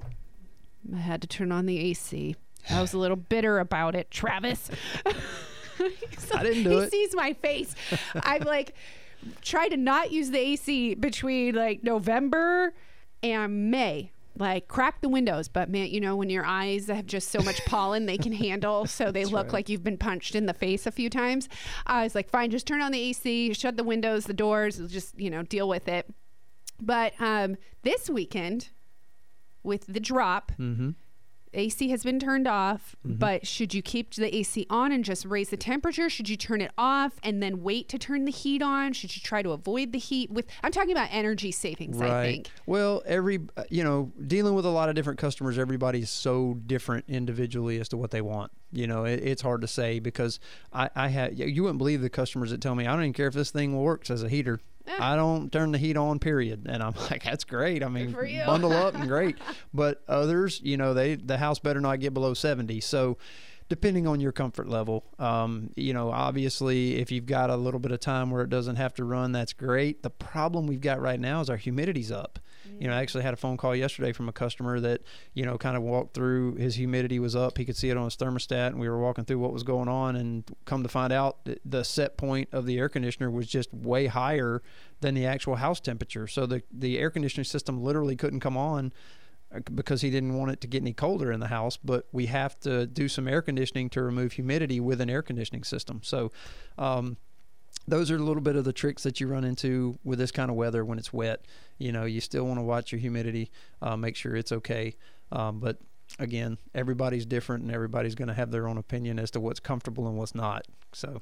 I 0.93 0.97
had 0.97 1.21
to 1.21 1.27
turn 1.27 1.51
on 1.51 1.65
the 1.65 1.79
AC. 1.79 2.35
I 2.69 2.81
was 2.81 2.93
a 2.93 2.97
little 2.97 3.17
bitter 3.17 3.59
about 3.59 3.95
it, 3.95 4.11
Travis. 4.11 4.69
so 6.17 6.35
I 6.37 6.43
didn't 6.43 6.63
do 6.63 6.69
he 6.71 6.77
it. 6.77 6.83
He 6.85 6.89
sees 6.89 7.15
my 7.15 7.33
face. 7.33 7.75
I'm 8.15 8.43
like, 8.43 8.75
try 9.41 9.67
to 9.69 9.77
not 9.77 10.11
use 10.11 10.31
the 10.31 10.39
AC 10.39 10.95
between 10.95 11.55
like 11.55 11.83
November 11.83 12.73
and 13.23 13.71
May. 13.71 14.11
Like 14.39 14.67
crack 14.67 15.01
the 15.01 15.09
windows, 15.09 15.47
but 15.47 15.67
man, 15.67 15.87
you 15.87 15.99
know 15.99 16.15
when 16.15 16.29
your 16.29 16.45
eyes 16.45 16.89
have 16.89 17.07
just 17.07 17.29
so 17.29 17.39
much 17.41 17.59
pollen 17.65 18.05
they 18.05 18.19
can 18.19 18.31
handle, 18.31 18.85
so 18.85 19.11
they 19.11 19.25
look 19.25 19.45
right. 19.45 19.53
like 19.53 19.69
you've 19.69 19.83
been 19.83 19.97
punched 19.97 20.35
in 20.35 20.45
the 20.45 20.53
face 20.53 20.85
a 20.85 20.91
few 20.91 21.09
times. 21.09 21.49
I 21.87 22.03
was 22.03 22.13
like, 22.13 22.29
fine, 22.29 22.51
just 22.51 22.67
turn 22.67 22.79
on 22.79 22.91
the 22.91 22.99
AC, 22.99 23.53
shut 23.53 23.77
the 23.77 23.83
windows, 23.83 24.25
the 24.25 24.35
doors, 24.35 24.77
just 24.89 25.19
you 25.19 25.31
know 25.31 25.41
deal 25.41 25.67
with 25.67 25.87
it. 25.87 26.05
But 26.79 27.13
um, 27.19 27.57
this 27.81 28.11
weekend, 28.11 28.69
with 29.63 29.85
the 29.87 29.99
drop, 29.99 30.51
mm-hmm. 30.59 30.91
AC 31.57 31.89
has 31.89 32.03
been 32.03 32.19
turned 32.19 32.47
off, 32.47 32.95
mm-hmm. 33.05 33.17
but 33.17 33.47
should 33.47 33.73
you 33.73 33.81
keep 33.81 34.13
the 34.13 34.33
AC 34.35 34.65
on 34.69 34.91
and 34.91 35.03
just 35.03 35.25
raise 35.25 35.49
the 35.49 35.57
temperature? 35.57 36.09
Should 36.09 36.29
you 36.29 36.37
turn 36.37 36.61
it 36.61 36.71
off 36.77 37.13
and 37.23 37.41
then 37.41 37.63
wait 37.63 37.89
to 37.89 37.97
turn 37.97 38.25
the 38.25 38.31
heat 38.31 38.61
on? 38.61 38.93
Should 38.93 39.15
you 39.15 39.21
try 39.21 39.41
to 39.41 39.51
avoid 39.51 39.91
the 39.91 39.99
heat? 39.99 40.29
With 40.31 40.47
I'm 40.63 40.71
talking 40.71 40.91
about 40.91 41.09
energy 41.11 41.51
savings. 41.51 41.97
Right. 41.97 42.11
I 42.11 42.23
think. 42.23 42.49
Well, 42.65 43.03
every 43.05 43.39
uh, 43.55 43.63
you 43.69 43.83
know, 43.83 44.11
dealing 44.25 44.53
with 44.53 44.65
a 44.65 44.69
lot 44.69 44.89
of 44.89 44.95
different 44.95 45.19
customers, 45.19 45.57
everybody's 45.57 46.09
so 46.09 46.55
different 46.65 47.05
individually 47.07 47.79
as 47.79 47.89
to 47.89 47.97
what 47.97 48.11
they 48.11 48.21
want. 48.21 48.51
You 48.71 48.87
know, 48.87 49.05
it, 49.05 49.21
it's 49.23 49.41
hard 49.41 49.61
to 49.61 49.67
say 49.67 49.99
because 49.99 50.39
I, 50.73 50.89
I 50.95 51.07
had 51.09 51.37
you 51.37 51.63
wouldn't 51.63 51.79
believe 51.79 52.01
the 52.01 52.09
customers 52.09 52.51
that 52.51 52.61
tell 52.61 52.75
me 52.75 52.85
I 52.85 52.93
don't 52.93 53.01
even 53.01 53.13
care 53.13 53.27
if 53.27 53.33
this 53.33 53.51
thing 53.51 53.77
works 53.77 54.09
as 54.09 54.23
a 54.23 54.29
heater. 54.29 54.59
I 54.99 55.15
don't 55.15 55.51
turn 55.51 55.71
the 55.71 55.77
heat 55.77 55.97
on, 55.97 56.19
period. 56.19 56.65
And 56.67 56.81
I'm 56.81 56.93
like, 57.11 57.23
that's 57.23 57.43
great. 57.43 57.83
I 57.83 57.89
mean, 57.89 58.11
bundle 58.45 58.73
up 58.73 58.95
and 58.95 59.07
great. 59.07 59.37
But 59.73 60.03
others, 60.07 60.61
you 60.63 60.77
know, 60.77 60.93
they 60.93 61.15
the 61.15 61.37
house 61.37 61.59
better 61.59 61.81
not 61.81 61.99
get 61.99 62.13
below 62.13 62.33
70. 62.33 62.79
So 62.81 63.17
depending 63.69 64.07
on 64.07 64.19
your 64.19 64.31
comfort 64.31 64.69
level. 64.69 65.03
Um, 65.19 65.71
you 65.75 65.93
know, 65.93 66.09
obviously, 66.09 66.95
if 66.95 67.11
you've 67.11 67.25
got 67.25 67.49
a 67.49 67.55
little 67.55 67.79
bit 67.79 67.91
of 67.91 67.99
time 67.99 68.31
where 68.31 68.41
it 68.41 68.49
doesn't 68.49 68.77
have 68.77 68.93
to 68.95 69.03
run, 69.03 69.31
that's 69.33 69.53
great. 69.53 70.03
The 70.03 70.09
problem 70.09 70.67
we've 70.67 70.81
got 70.81 71.01
right 71.01 71.19
now 71.19 71.41
is 71.41 71.49
our 71.49 71.57
humidity's 71.57 72.11
up. 72.11 72.39
Mm-hmm. 72.67 72.81
You 72.81 72.87
know, 72.87 72.95
I 72.95 73.01
actually 73.01 73.23
had 73.23 73.33
a 73.33 73.37
phone 73.37 73.57
call 73.57 73.75
yesterday 73.75 74.13
from 74.13 74.29
a 74.29 74.31
customer 74.31 74.79
that, 74.79 75.01
you 75.33 75.45
know, 75.45 75.57
kind 75.57 75.75
of 75.75 75.83
walked 75.83 76.13
through 76.13 76.55
his 76.55 76.75
humidity 76.75 77.19
was 77.19 77.35
up. 77.35 77.57
He 77.57 77.65
could 77.65 77.75
see 77.75 77.89
it 77.89 77.97
on 77.97 78.05
his 78.05 78.15
thermostat, 78.15 78.67
and 78.67 78.79
we 78.79 78.87
were 78.87 78.99
walking 78.99 79.25
through 79.25 79.39
what 79.39 79.51
was 79.51 79.63
going 79.63 79.89
on. 79.89 80.15
And 80.15 80.43
come 80.65 80.83
to 80.83 80.89
find 80.89 81.11
out, 81.11 81.47
the 81.65 81.83
set 81.83 82.17
point 82.17 82.49
of 82.53 82.65
the 82.65 82.77
air 82.77 82.89
conditioner 82.89 83.29
was 83.29 83.47
just 83.47 83.73
way 83.73 84.07
higher 84.07 84.61
than 85.01 85.13
the 85.13 85.25
actual 85.25 85.55
house 85.55 85.79
temperature. 85.79 86.27
So 86.27 86.45
the, 86.45 86.63
the 86.71 86.97
air 86.99 87.09
conditioning 87.09 87.45
system 87.45 87.83
literally 87.83 88.15
couldn't 88.15 88.39
come 88.39 88.57
on 88.57 88.93
because 89.73 90.01
he 90.01 90.09
didn't 90.09 90.37
want 90.37 90.51
it 90.51 90.61
to 90.61 90.67
get 90.67 90.81
any 90.81 90.93
colder 90.93 91.31
in 91.31 91.39
the 91.39 91.47
house. 91.47 91.77
But 91.77 92.07
we 92.11 92.27
have 92.27 92.59
to 92.61 92.85
do 92.85 93.07
some 93.07 93.27
air 93.27 93.41
conditioning 93.41 93.89
to 93.91 94.01
remove 94.01 94.33
humidity 94.33 94.79
with 94.79 95.01
an 95.01 95.09
air 95.09 95.21
conditioning 95.21 95.63
system. 95.63 96.01
So, 96.03 96.31
um, 96.77 97.17
those 97.87 98.11
are 98.11 98.17
a 98.17 98.19
little 98.19 98.41
bit 98.41 98.57
of 98.57 98.65
the 98.65 98.73
tricks 98.73 99.03
that 99.03 99.21
you 99.21 99.27
run 99.27 99.45
into 99.45 99.97
with 100.03 100.19
this 100.19 100.31
kind 100.31 100.49
of 100.49 100.57
weather 100.57 100.83
when 100.83 100.99
it's 100.99 101.13
wet. 101.13 101.45
You 101.77 101.91
know, 101.93 102.03
you 102.03 102.19
still 102.19 102.45
want 102.45 102.59
to 102.59 102.63
watch 102.63 102.91
your 102.91 102.99
humidity, 102.99 103.49
uh, 103.81 103.95
make 103.95 104.15
sure 104.17 104.35
it's 104.35 104.51
okay. 104.51 104.95
Um, 105.31 105.59
but 105.59 105.77
again, 106.19 106.57
everybody's 106.75 107.25
different 107.25 107.63
and 107.63 107.71
everybody's 107.71 108.15
going 108.15 108.27
to 108.27 108.33
have 108.33 108.51
their 108.51 108.67
own 108.67 108.77
opinion 108.77 109.19
as 109.19 109.31
to 109.31 109.39
what's 109.39 109.59
comfortable 109.59 110.07
and 110.07 110.17
what's 110.17 110.35
not. 110.35 110.65
So 110.91 111.21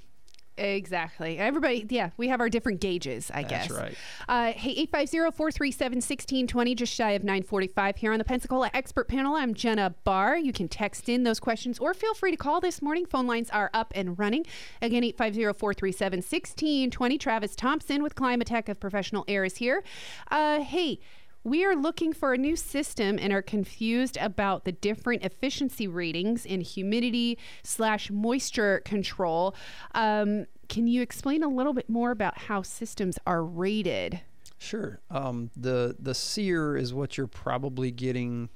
Exactly. 0.58 1.38
Everybody, 1.38 1.86
yeah, 1.90 2.12
we 2.16 2.30
have 2.30 2.40
our 2.40 2.48
different 2.50 2.80
gauges, 2.80 3.30
I 3.34 3.44
That's 3.44 3.68
guess. 3.68 3.78
right. 3.78 3.94
Uh, 4.30 4.54
hey, 4.54 4.86
850-437-1620, 4.88 6.76
just 6.76 6.94
shy 6.94 7.12
of 7.12 7.24
945 7.24 7.98
here 7.98 8.14
on 8.14 8.20
the 8.20 8.24
Pensacola 8.24 8.70
Expert 8.74 9.10
Panel. 9.10 9.36
I'm 9.36 9.54
Jenna 9.54 9.94
Barr. 10.06 10.38
You 10.38 10.54
can 10.54 10.70
text 10.70 11.10
in 11.10 11.24
those 11.24 11.42
questions 11.42 11.78
or 11.80 11.94
feel 11.94 12.14
free 12.14 12.32
to 12.32 12.38
call 12.38 12.62
this 12.62 12.82
morning. 12.82 13.06
Phone 13.06 13.28
lines 13.28 13.50
are 13.50 13.70
up 13.74 13.92
and 13.96 14.18
running. 14.18 14.46
Again, 14.82 15.04
850-437-1620. 15.04 17.20
Travis 17.20 17.54
Thompson 17.56 18.02
with 18.02 18.16
Climatech 18.16 18.70
of 18.70 18.80
Professional 18.80 19.26
Air 19.28 19.44
is 19.44 19.58
here. 19.58 19.84
Uh, 20.32 20.62
hey, 20.62 21.00
we 21.46 21.64
are 21.64 21.76
looking 21.76 22.12
for 22.12 22.34
a 22.34 22.38
new 22.38 22.56
system 22.56 23.20
and 23.22 23.32
are 23.32 23.44
confused 23.44 24.18
about 24.20 24.66
the 24.66 24.72
different 24.72 25.24
efficiency 25.24 25.88
ratings 25.88 26.44
in 26.44 26.60
humidity 26.60 27.38
slash 27.64 28.10
moisture 28.10 28.82
control. 28.84 29.56
Um, 29.94 30.48
can 30.68 30.88
you 30.88 31.04
explain 31.04 31.44
a 31.44 31.48
little 31.48 31.74
bit 31.74 31.88
more 31.88 32.10
about 32.10 32.40
how 32.40 32.64
systems 32.64 33.20
are 33.28 33.44
rated? 33.44 34.22
Sure. 34.58 35.00
Um, 35.12 35.52
the 35.56 35.96
the 36.00 36.16
SEER 36.16 36.76
is 36.76 36.94
what 36.94 37.16
you're 37.16 37.28
probably 37.28 37.92
getting, 37.92 38.50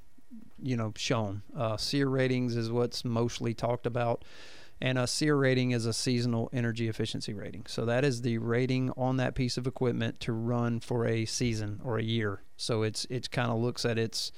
you 0.60 0.76
know, 0.76 0.92
shown. 0.96 1.42
Uh, 1.56 1.76
SEER 1.76 2.08
ratings 2.08 2.56
is 2.56 2.72
what's 2.72 3.04
mostly 3.04 3.54
talked 3.54 3.86
about 3.86 4.24
And 4.80 4.98
a 4.98 5.06
SEER 5.06 5.36
rating 5.36 5.72
is 5.72 5.84
a 5.84 5.92
seasonal 5.92 6.48
energy 6.52 6.88
efficiency 6.88 7.34
rating. 7.34 7.66
So 7.66 7.84
that 7.84 8.04
is 8.04 8.22
the 8.22 8.38
rating 8.38 8.90
on 8.96 9.18
that 9.18 9.34
piece 9.34 9.58
of 9.58 9.66
equipment 9.66 10.20
to 10.20 10.32
run 10.32 10.80
for 10.80 11.06
a 11.06 11.26
season 11.26 11.80
or 11.84 11.98
a 11.98 12.02
year. 12.02 12.42
So 12.56 12.82
it's 12.82 13.06
it 13.10 13.30
kind 13.30 13.50
of 13.50 13.58
looks 13.58 13.84
at 13.84 13.98
its 13.98 14.32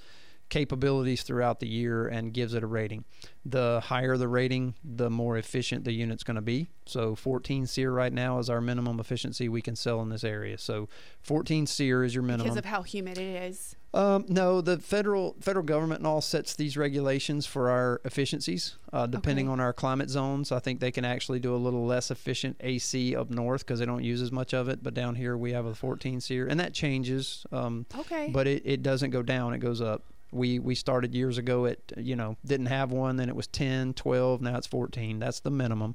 capabilities 0.52 1.22
throughout 1.22 1.60
the 1.60 1.66
year 1.66 2.06
and 2.06 2.34
gives 2.34 2.52
it 2.52 2.62
a 2.62 2.66
rating. 2.66 3.04
The 3.46 3.80
higher 3.84 4.18
the 4.18 4.28
rating, 4.28 4.74
the 4.84 5.08
more 5.08 5.38
efficient 5.38 5.84
the 5.84 5.92
unit's 5.92 6.22
going 6.22 6.34
to 6.34 6.42
be. 6.42 6.68
So 6.84 7.14
14 7.14 7.66
SEER 7.66 7.90
right 7.90 8.12
now 8.12 8.38
is 8.38 8.50
our 8.50 8.60
minimum 8.60 9.00
efficiency 9.00 9.48
we 9.48 9.62
can 9.62 9.74
sell 9.76 10.02
in 10.02 10.10
this 10.10 10.22
area. 10.24 10.58
So 10.58 10.90
14 11.22 11.66
SEER 11.66 12.04
is 12.04 12.14
your 12.14 12.22
minimum. 12.22 12.44
Because 12.48 12.58
of 12.58 12.66
how 12.66 12.82
humid 12.82 13.16
it 13.16 13.42
is. 13.50 13.76
Um, 13.94 14.26
no, 14.28 14.60
the 14.60 14.78
federal 14.78 15.36
federal 15.40 15.64
government 15.64 16.00
and 16.00 16.06
all 16.06 16.20
sets 16.20 16.54
these 16.54 16.76
regulations 16.76 17.44
for 17.46 17.68
our 17.70 18.00
efficiencies, 18.04 18.76
uh, 18.92 19.06
depending 19.06 19.46
Okay. 19.46 19.52
on 19.52 19.60
our 19.60 19.72
climate 19.72 20.08
zones. 20.10 20.52
I 20.52 20.58
think 20.60 20.80
they 20.80 20.90
can 20.90 21.04
actually 21.04 21.40
do 21.40 21.54
a 21.54 21.56
little 21.56 21.84
less 21.86 22.10
efficient 22.10 22.56
AC 22.60 23.16
up 23.16 23.30
north 23.30 23.66
because 23.66 23.80
they 23.80 23.86
don't 23.86 24.04
use 24.04 24.20
as 24.22 24.32
much 24.32 24.52
of 24.54 24.68
it. 24.68 24.82
But 24.82 24.92
down 24.94 25.14
here 25.16 25.36
we 25.36 25.52
have 25.52 25.64
a 25.66 25.74
14 25.74 26.20
SEER, 26.20 26.46
and 26.46 26.60
that 26.60 26.72
changes. 26.74 27.46
Um, 27.52 27.86
Okay. 27.98 28.28
but 28.32 28.46
it, 28.46 28.62
it 28.66 28.82
doesn't 28.82 29.10
go 29.10 29.22
down; 29.22 29.52
it 29.54 29.58
goes 29.58 29.80
up. 29.80 30.02
We 30.32 30.58
we 30.58 30.74
started 30.74 31.14
years 31.14 31.38
ago 31.38 31.66
at 31.66 31.78
you 31.96 32.16
know 32.16 32.36
didn't 32.44 32.66
have 32.66 32.90
one, 32.90 33.16
then 33.16 33.28
it 33.28 33.36
was 33.36 33.46
10, 33.46 33.94
12, 33.94 34.42
now 34.42 34.56
it's 34.56 34.66
14. 34.66 35.18
That's 35.18 35.40
the 35.40 35.50
minimum. 35.50 35.94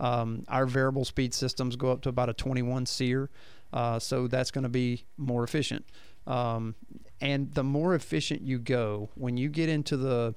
Um, 0.00 0.44
our 0.48 0.66
variable 0.66 1.04
speed 1.04 1.34
systems 1.34 1.76
go 1.76 1.90
up 1.90 2.02
to 2.02 2.08
about 2.08 2.28
a 2.28 2.32
21 2.32 2.86
SEER, 2.86 3.30
uh, 3.72 3.98
so 3.98 4.28
that's 4.28 4.50
going 4.50 4.62
to 4.62 4.68
be 4.68 5.04
more 5.16 5.42
efficient. 5.42 5.84
Um, 6.26 6.74
and 7.20 7.52
the 7.54 7.64
more 7.64 7.94
efficient 7.94 8.42
you 8.42 8.58
go, 8.58 9.10
when 9.14 9.36
you 9.36 9.48
get 9.48 9.68
into 9.68 9.96
the 9.96 10.34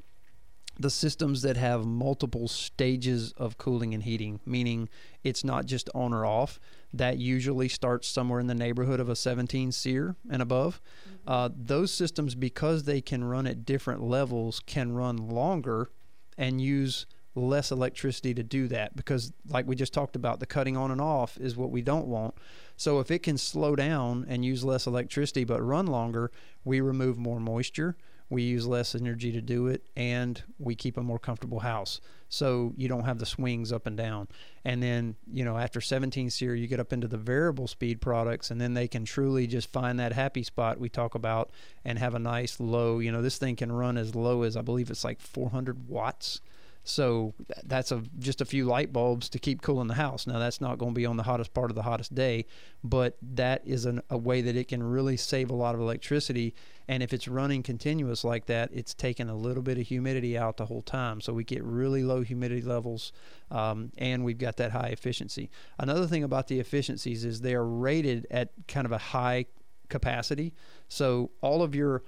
the 0.79 0.89
systems 0.89 1.41
that 1.43 1.57
have 1.57 1.85
multiple 1.85 2.47
stages 2.47 3.33
of 3.37 3.57
cooling 3.57 3.93
and 3.93 4.03
heating, 4.03 4.39
meaning 4.45 4.89
it's 5.23 5.43
not 5.43 5.65
just 5.65 5.89
on 5.93 6.13
or 6.13 6.25
off, 6.25 6.59
that 6.93 7.17
usually 7.17 7.69
starts 7.69 8.07
somewhere 8.07 8.39
in 8.39 8.47
the 8.47 8.55
neighborhood 8.55 8.99
of 8.99 9.09
a 9.09 9.15
17 9.15 9.71
SEER 9.71 10.15
and 10.29 10.41
above. 10.41 10.81
Uh, 11.27 11.49
those 11.55 11.93
systems, 11.93 12.35
because 12.35 12.83
they 12.83 13.01
can 13.01 13.23
run 13.23 13.45
at 13.45 13.65
different 13.65 14.01
levels, 14.01 14.61
can 14.65 14.93
run 14.93 15.17
longer 15.17 15.89
and 16.37 16.59
use 16.61 17.05
less 17.33 17.71
electricity 17.71 18.33
to 18.33 18.43
do 18.43 18.67
that 18.67 18.93
because 18.95 19.31
like 19.47 19.65
we 19.65 19.73
just 19.73 19.93
talked 19.93 20.17
about 20.17 20.41
the 20.41 20.45
cutting 20.45 20.75
on 20.75 20.91
and 20.91 20.99
off 20.99 21.37
is 21.37 21.55
what 21.55 21.71
we 21.71 21.81
don't 21.81 22.07
want. 22.07 22.35
So 22.75 22.99
if 22.99 23.09
it 23.09 23.23
can 23.23 23.37
slow 23.37 23.75
down 23.75 24.25
and 24.27 24.43
use 24.43 24.65
less 24.65 24.85
electricity 24.85 25.45
but 25.45 25.61
run 25.61 25.87
longer 25.87 26.29
we 26.65 26.81
remove 26.81 27.17
more 27.17 27.39
moisture 27.39 27.95
we 28.31 28.43
use 28.43 28.65
less 28.65 28.95
energy 28.95 29.31
to 29.33 29.41
do 29.41 29.67
it 29.67 29.83
and 29.97 30.41
we 30.57 30.73
keep 30.73 30.95
a 30.95 31.03
more 31.03 31.19
comfortable 31.19 31.59
house. 31.59 31.99
So 32.29 32.73
you 32.77 32.87
don't 32.87 33.03
have 33.03 33.19
the 33.19 33.25
swings 33.25 33.73
up 33.73 33.85
and 33.85 33.97
down. 33.97 34.29
And 34.63 34.81
then 34.81 35.15
you 35.31 35.43
know 35.43 35.57
after 35.57 35.81
17 35.81 36.29
seer 36.29 36.55
you 36.55 36.65
get 36.65 36.79
up 36.79 36.93
into 36.93 37.09
the 37.09 37.17
variable 37.17 37.67
speed 37.67 37.99
products 37.99 38.49
and 38.49 38.59
then 38.59 38.73
they 38.73 38.87
can 38.87 39.03
truly 39.03 39.47
just 39.47 39.71
find 39.71 39.99
that 39.99 40.13
happy 40.13 40.43
spot 40.43 40.79
we 40.79 40.87
talk 40.87 41.13
about 41.13 41.51
and 41.83 41.99
have 41.99 42.15
a 42.15 42.19
nice 42.19 42.59
low 42.59 42.99
you 42.99 43.11
know 43.11 43.21
this 43.21 43.37
thing 43.37 43.55
can 43.55 43.71
run 43.71 43.97
as 43.97 44.15
low 44.15 44.43
as 44.43 44.55
i 44.55 44.61
believe 44.61 44.89
it's 44.89 45.03
like 45.03 45.19
400 45.19 45.89
watts 45.89 46.41
so 46.83 47.33
that's 47.63 47.91
a 47.91 48.01
just 48.17 48.41
a 48.41 48.45
few 48.45 48.65
light 48.65 48.91
bulbs 48.91 49.29
to 49.29 49.39
keep 49.39 49.61
cooling 49.61 49.87
the 49.87 49.93
house. 49.93 50.25
Now 50.25 50.39
that's 50.39 50.59
not 50.59 50.79
going 50.79 50.93
to 50.93 50.95
be 50.95 51.05
on 51.05 51.17
the 51.17 51.23
hottest 51.23 51.53
part 51.53 51.69
of 51.69 51.75
the 51.75 51.83
hottest 51.83 52.15
day, 52.15 52.45
but 52.83 53.17
that 53.21 53.61
is 53.65 53.85
an, 53.85 54.01
a 54.09 54.17
way 54.17 54.41
that 54.41 54.55
it 54.55 54.67
can 54.67 54.81
really 54.81 55.15
save 55.15 55.51
a 55.51 55.55
lot 55.55 55.75
of 55.75 55.81
electricity. 55.81 56.55
And 56.87 57.03
if 57.03 57.13
it's 57.13 57.27
running 57.27 57.61
continuous 57.61 58.23
like 58.23 58.47
that, 58.47 58.71
it's 58.73 58.93
taking 58.93 59.29
a 59.29 59.35
little 59.35 59.61
bit 59.61 59.77
of 59.77 59.87
humidity 59.87 60.37
out 60.37 60.57
the 60.57 60.65
whole 60.65 60.81
time. 60.81 61.21
So 61.21 61.33
we 61.33 61.43
get 61.43 61.63
really 61.63 62.03
low 62.03 62.21
humidity 62.21 62.63
levels, 62.63 63.11
um, 63.51 63.91
and 63.97 64.25
we've 64.25 64.39
got 64.39 64.57
that 64.57 64.71
high 64.71 64.89
efficiency. 64.89 65.51
Another 65.77 66.07
thing 66.07 66.23
about 66.23 66.47
the 66.47 66.59
efficiencies 66.59 67.23
is 67.23 67.41
they 67.41 67.53
are 67.53 67.65
rated 67.65 68.25
at 68.31 68.49
kind 68.67 68.85
of 68.85 68.91
a 68.91 68.97
high 68.97 69.45
capacity. 69.87 70.53
So 70.87 71.29
all 71.41 71.61
of 71.61 71.75
your 71.75 72.03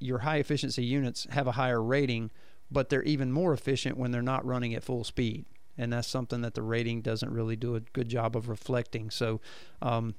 your 0.00 0.18
high 0.20 0.36
efficiency 0.36 0.84
units 0.84 1.26
have 1.30 1.46
a 1.48 1.52
higher 1.52 1.82
rating 1.82 2.30
but 2.70 2.88
they're 2.88 3.02
even 3.02 3.32
more 3.32 3.52
efficient 3.52 3.96
when 3.96 4.10
they're 4.10 4.22
not 4.22 4.44
running 4.44 4.74
at 4.74 4.84
full 4.84 5.04
speed. 5.04 5.46
And 5.76 5.92
that's 5.92 6.08
something 6.08 6.40
that 6.42 6.54
the 6.54 6.62
rating 6.62 7.02
doesn't 7.02 7.32
really 7.32 7.56
do 7.56 7.76
a 7.76 7.80
good 7.80 8.08
job 8.08 8.36
of 8.36 8.48
reflecting. 8.48 9.10
So, 9.10 9.40
um, 9.80 10.14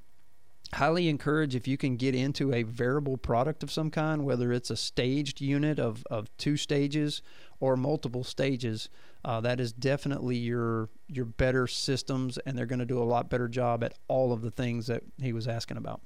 highly 0.74 1.10
encourage 1.10 1.56
if 1.56 1.68
you 1.68 1.77
can 1.77 1.98
get 1.98 2.13
into 2.13 2.53
a 2.53 2.63
variable 2.63 3.18
product 3.18 3.63
of 3.63 3.72
some 3.72 3.89
kind, 3.89 4.24
whether 4.24 4.53
it's 4.53 4.70
a 4.70 4.77
staged 4.77 5.41
unit 5.41 5.79
of, 5.79 6.03
of 6.10 6.36
two 6.38 6.58
stages 6.58 7.22
or 7.60 7.75
multiple 7.75 8.24
stages. 8.24 8.89
Uh, 9.25 9.41
that 9.41 9.60
is 9.60 9.74
definitely 9.74 10.38
your 10.38 10.88
your 11.08 11.25
better 11.25 11.68
systems, 11.68 12.38
and 12.46 12.58
they're 12.58 12.65
going 12.65 12.79
to 12.79 12.86
do 12.86 13.01
a 13.01 13.03
lot 13.03 13.29
better 13.29 13.50
job 13.50 13.84
at 13.84 13.94
all 14.08 14.32
of 14.32 14.41
the 14.41 14.51
things 14.51 14.88
that 14.88 15.03
he 15.22 15.34
was 15.34 15.48
asking 15.48 15.75
about. 15.75 16.01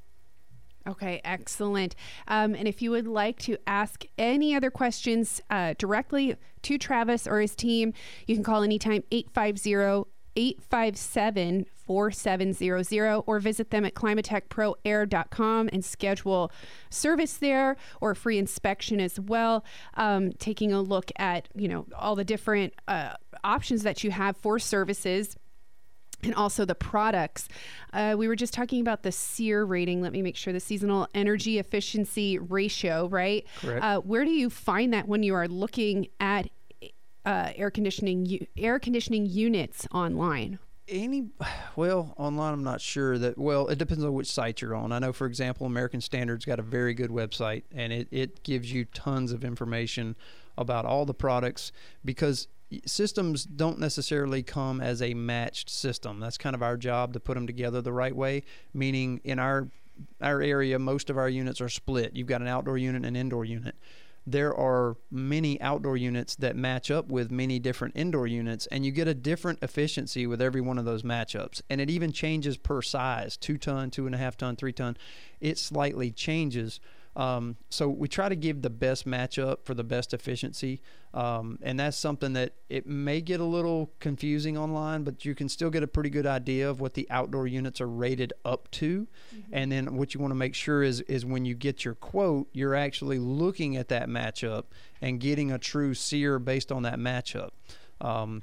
Okay, 0.87 1.21
excellent. 1.23 1.95
Um, 2.27 2.55
and 2.55 2.67
if 2.67 2.81
you 2.81 2.91
would 2.91 3.07
like 3.07 3.39
to 3.39 3.57
ask 3.65 4.03
any 4.17 4.53
other 4.53 4.69
questions 4.69 5.41
uh, 5.49 5.75
directly 5.77 6.35
to 6.63 6.77
Travis 6.77 7.25
or 7.25 7.39
his 7.39 7.55
team, 7.55 7.93
you 8.27 8.35
can 8.35 8.43
call 8.43 8.63
anytime 8.63 9.03
850 9.11 10.09
857 10.35 11.65
4700 11.85 13.23
or 13.27 13.39
visit 13.39 13.69
them 13.69 13.85
at 13.85 13.93
climatechproair.com 13.93 15.69
and 15.71 15.85
schedule 15.85 16.51
service 16.89 17.37
there 17.37 17.75
or 18.01 18.15
free 18.15 18.37
inspection 18.37 18.99
as 18.99 19.19
well. 19.19 19.63
Um, 19.95 20.31
taking 20.33 20.73
a 20.73 20.81
look 20.81 21.11
at, 21.17 21.49
you 21.53 21.67
know, 21.67 21.85
all 21.97 22.15
the 22.15 22.23
different 22.23 22.73
uh, 22.87 23.13
options 23.43 23.83
that 23.83 24.03
you 24.03 24.11
have 24.11 24.37
for 24.37 24.59
services 24.59 25.35
and 26.23 26.35
also 26.35 26.65
the 26.65 26.75
products. 26.75 27.47
Uh, 27.91 28.15
we 28.17 28.27
were 28.27 28.35
just 28.35 28.53
talking 28.53 28.81
about 28.81 29.03
the 29.03 29.11
SEER 29.11 29.65
rating. 29.65 30.01
Let 30.01 30.11
me 30.13 30.21
make 30.21 30.35
sure 30.35 30.53
the 30.53 30.59
seasonal 30.59 31.07
energy 31.13 31.59
efficiency 31.59 32.37
ratio, 32.39 33.07
right? 33.07 33.45
Correct. 33.59 33.83
Uh, 33.83 33.99
where 33.99 34.25
do 34.25 34.31
you 34.31 34.49
find 34.49 34.93
that 34.93 35.07
when 35.07 35.23
you 35.23 35.33
are 35.35 35.47
looking 35.47 36.07
at 36.19 36.49
uh, 37.25 37.51
air 37.55 37.71
conditioning 37.71 38.25
u- 38.25 38.45
air 38.57 38.79
conditioning 38.79 39.25
units 39.25 39.87
online? 39.91 40.59
any 40.89 41.29
well 41.75 42.13
online 42.17 42.53
i'm 42.53 42.63
not 42.63 42.81
sure 42.81 43.17
that 43.17 43.37
well 43.37 43.67
it 43.67 43.77
depends 43.77 44.03
on 44.03 44.13
which 44.13 44.29
site 44.29 44.61
you're 44.61 44.75
on 44.75 44.91
i 44.91 44.99
know 44.99 45.13
for 45.13 45.25
example 45.25 45.65
american 45.65 46.01
standards 46.01 46.43
got 46.43 46.59
a 46.59 46.63
very 46.63 46.93
good 46.93 47.09
website 47.09 47.63
and 47.71 47.93
it, 47.93 48.07
it 48.11 48.43
gives 48.43 48.71
you 48.71 48.83
tons 48.85 49.31
of 49.31 49.45
information 49.45 50.15
about 50.57 50.85
all 50.85 51.05
the 51.05 51.13
products 51.13 51.71
because 52.03 52.47
systems 52.85 53.43
don't 53.43 53.79
necessarily 53.79 54.43
come 54.43 54.81
as 54.81 55.01
a 55.01 55.13
matched 55.13 55.69
system 55.69 56.19
that's 56.19 56.37
kind 56.37 56.55
of 56.55 56.63
our 56.63 56.77
job 56.77 57.13
to 57.13 57.19
put 57.19 57.35
them 57.35 57.47
together 57.47 57.81
the 57.81 57.93
right 57.93 58.15
way 58.15 58.43
meaning 58.73 59.19
in 59.23 59.39
our 59.39 59.67
our 60.21 60.41
area 60.41 60.79
most 60.79 61.09
of 61.09 61.17
our 61.17 61.29
units 61.29 61.61
are 61.61 61.69
split 61.69 62.15
you've 62.15 62.27
got 62.27 62.41
an 62.41 62.47
outdoor 62.47 62.77
unit 62.77 62.97
and 62.97 63.05
an 63.05 63.15
indoor 63.15 63.45
unit 63.45 63.75
there 64.25 64.55
are 64.55 64.95
many 65.11 65.59
outdoor 65.59 65.97
units 65.97 66.35
that 66.35 66.55
match 66.55 66.89
up 66.89 67.09
with 67.09 67.29
many 67.29 67.59
different 67.59 67.97
indoor 67.97 68.25
units, 68.25 68.67
and 68.67 68.85
you 68.85 68.91
get 68.91 69.07
a 69.07 69.13
different 69.13 69.59
efficiency 69.61 70.25
with 70.25 70.41
every 70.41 70.61
one 70.61 70.77
of 70.77 70.85
those 70.85 71.03
matchups. 71.03 71.61
And 71.69 71.81
it 71.81 71.89
even 71.89 72.13
changes 72.13 72.57
per 72.57 72.81
size 72.81 73.35
two 73.35 73.57
ton, 73.57 73.91
two 73.91 74.05
and 74.05 74.15
a 74.15 74.17
half 74.17 74.37
ton, 74.37 74.55
three 74.55 74.71
ton. 74.71 74.95
It 75.41 75.57
slightly 75.57 76.11
changes. 76.11 76.79
Um, 77.15 77.57
so 77.69 77.89
we 77.89 78.07
try 78.07 78.27
to 78.27 78.35
give 78.35 78.63
the 78.63 78.69
best 78.71 79.05
matchup 79.05 79.65
for 79.65 79.75
the 79.75 79.83
best 79.83 80.13
efficiency, 80.13 80.81
um, 81.13 81.59
and 81.61 81.79
that's 81.79 81.95
something 81.95 82.33
that 82.33 82.53
it 82.69 82.87
may 82.87 83.21
get 83.21 83.39
a 83.39 83.45
little 83.45 83.91
confusing 83.99 84.57
online, 84.57 85.03
but 85.03 85.23
you 85.23 85.35
can 85.35 85.47
still 85.47 85.69
get 85.69 85.83
a 85.83 85.87
pretty 85.87 86.09
good 86.09 86.25
idea 86.25 86.67
of 86.67 86.81
what 86.81 86.95
the 86.95 87.05
outdoor 87.11 87.45
units 87.45 87.79
are 87.79 87.87
rated 87.87 88.33
up 88.43 88.69
to. 88.71 89.07
And 89.51 89.71
then 89.71 89.95
what 89.95 90.15
you 90.15 90.19
want 90.19 90.31
to 90.31 90.35
make 90.35 90.55
sure 90.55 90.81
is 90.81 91.01
is 91.01 91.23
when 91.23 91.45
you 91.45 91.53
get 91.53 91.85
your 91.85 91.93
quote, 91.93 92.47
you're 92.51 92.75
actually 92.75 93.19
looking 93.19 93.77
at 93.77 93.89
that 93.89 94.09
matchup 94.09 94.63
and 95.01 95.19
getting 95.19 95.51
a 95.51 95.59
true 95.59 95.93
seer 95.93 96.39
based 96.39 96.71
on 96.71 96.81
that 96.83 96.97
matchup. 96.97 97.51
Um, 98.01 98.41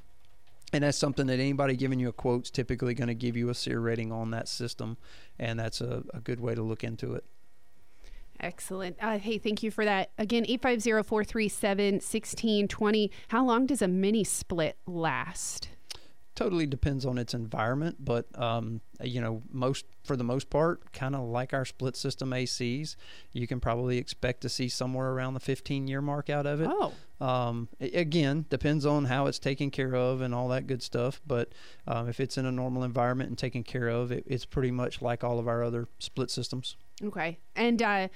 and 0.73 0.83
that's 0.83 0.97
something 0.97 1.27
that 1.27 1.39
anybody 1.39 1.75
giving 1.75 1.99
you 1.99 2.09
a 2.09 2.13
quote's 2.13 2.49
typically 2.49 2.93
going 2.93 3.09
to 3.09 3.13
give 3.13 3.35
you 3.35 3.49
a 3.49 3.53
SEER 3.53 3.79
rating 3.81 4.11
on 4.11 4.31
that 4.31 4.47
system, 4.47 4.97
and 5.37 5.59
that's 5.59 5.81
a, 5.81 6.03
a 6.13 6.21
good 6.21 6.39
way 6.39 6.55
to 6.55 6.61
look 6.61 6.83
into 6.83 7.13
it. 7.13 7.25
Excellent. 8.41 8.97
Uh, 8.99 9.19
hey, 9.19 9.37
thank 9.37 9.61
you 9.61 9.69
for 9.69 9.85
that. 9.85 10.09
Again, 10.17 10.45
850 10.47 11.07
437 11.07 11.93
1620. 11.95 13.11
How 13.27 13.45
long 13.45 13.67
does 13.67 13.81
a 13.81 13.87
mini 13.87 14.23
split 14.23 14.77
last? 14.87 15.69
Totally 16.33 16.65
depends 16.65 17.05
on 17.05 17.17
its 17.17 17.33
environment, 17.33 17.97
but 17.99 18.25
um, 18.39 18.81
you 19.03 19.21
know, 19.21 19.43
most 19.51 19.85
for 20.03 20.15
the 20.15 20.23
most 20.23 20.49
part, 20.49 20.91
kind 20.93 21.13
of 21.13 21.27
like 21.27 21.53
our 21.53 21.65
split 21.65 21.95
system 21.95 22.31
ACs, 22.31 22.95
you 23.31 23.45
can 23.45 23.59
probably 23.59 23.97
expect 23.97 24.41
to 24.41 24.49
see 24.49 24.69
somewhere 24.69 25.11
around 25.11 25.35
the 25.35 25.39
15 25.39 25.87
year 25.87 26.01
mark 26.01 26.29
out 26.29 26.47
of 26.47 26.61
it. 26.61 26.69
Oh, 26.71 26.93
Um, 27.23 27.67
again, 27.79 28.45
depends 28.49 28.85
on 28.85 29.05
how 29.05 29.27
it's 29.27 29.39
taken 29.39 29.69
care 29.69 29.93
of 29.93 30.21
and 30.21 30.33
all 30.33 30.47
that 30.47 30.65
good 30.65 30.81
stuff. 30.81 31.21
But 31.27 31.51
um, 31.85 32.07
if 32.09 32.19
it's 32.19 32.37
in 32.37 32.45
a 32.47 32.51
normal 32.51 32.83
environment 32.83 33.29
and 33.29 33.37
taken 33.37 33.61
care 33.61 33.89
of, 33.89 34.11
it, 34.11 34.23
it's 34.25 34.45
pretty 34.45 34.71
much 34.71 35.01
like 35.01 35.23
all 35.23 35.37
of 35.37 35.47
our 35.47 35.63
other 35.63 35.89
split 35.99 36.31
systems. 36.31 36.77
Okay. 37.03 37.39
And 37.55 37.81
uh, 37.81 38.07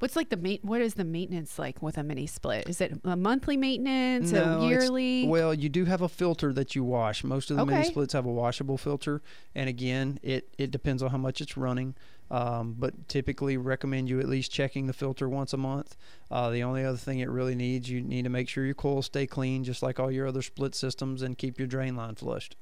What's 0.00 0.16
like 0.16 0.28
the 0.28 0.36
ma- 0.36 0.58
what 0.62 0.80
is 0.80 0.94
the 0.94 1.04
maintenance 1.04 1.58
like 1.58 1.80
with 1.80 1.96
a 1.96 2.02
mini 2.02 2.26
split? 2.26 2.68
Is 2.68 2.80
it 2.80 3.00
a 3.04 3.16
monthly 3.16 3.56
maintenance, 3.56 4.32
No, 4.32 4.60
a 4.60 4.68
yearly? 4.68 5.26
Well, 5.26 5.54
you 5.54 5.68
do 5.68 5.84
have 5.84 6.02
a 6.02 6.08
filter 6.08 6.52
that 6.52 6.74
you 6.74 6.82
wash. 6.82 7.22
Most 7.22 7.50
of 7.50 7.56
the 7.56 7.64
mini 7.64 7.84
splits 7.84 8.12
have 8.12 8.26
a 8.26 8.30
washable 8.30 8.76
filter, 8.76 9.22
and 9.54 9.68
again, 9.68 10.18
it 10.22 10.52
it 10.58 10.70
depends 10.70 11.02
on 11.02 11.10
how 11.10 11.16
much 11.16 11.40
it's 11.40 11.56
running. 11.56 11.94
Um, 12.30 12.74
but 12.78 13.08
typically, 13.08 13.56
recommend 13.56 14.08
you 14.08 14.18
at 14.18 14.28
least 14.28 14.50
checking 14.50 14.88
the 14.88 14.92
filter 14.92 15.28
once 15.28 15.52
a 15.52 15.56
month. 15.58 15.96
Uh, 16.30 16.50
the 16.50 16.64
only 16.64 16.84
other 16.84 16.98
thing 16.98 17.20
it 17.20 17.30
really 17.30 17.54
needs, 17.54 17.88
you 17.88 18.00
need 18.02 18.24
to 18.24 18.30
make 18.30 18.48
sure 18.48 18.64
your 18.64 18.74
coils 18.74 19.06
stay 19.06 19.26
clean, 19.26 19.62
just 19.62 19.82
like 19.82 20.00
all 20.00 20.10
your 20.10 20.26
other 20.26 20.42
split 20.42 20.74
systems, 20.74 21.22
and 21.22 21.38
keep 21.38 21.58
your 21.58 21.68
drain 21.68 21.96
line 21.96 22.14
flushed. 22.14 22.56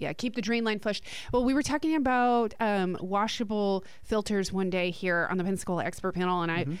Yeah, 0.00 0.12
keep 0.14 0.34
the 0.34 0.42
drain 0.42 0.64
line 0.64 0.78
flushed. 0.78 1.04
Well, 1.32 1.44
we 1.44 1.52
were 1.54 1.62
talking 1.62 1.94
about 1.94 2.54
um, 2.58 2.96
washable 3.00 3.84
filters 4.02 4.52
one 4.52 4.70
day 4.70 4.90
here 4.90 5.28
on 5.30 5.36
the 5.36 5.44
Pensacola 5.44 5.84
Expert 5.84 6.14
Panel, 6.14 6.42
and 6.42 6.50
I, 6.50 6.64
Mm-hmm. 6.64 6.74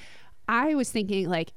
I 0.48 0.74
was 0.74 0.90
thinking 0.90 1.28
like, 1.28 1.52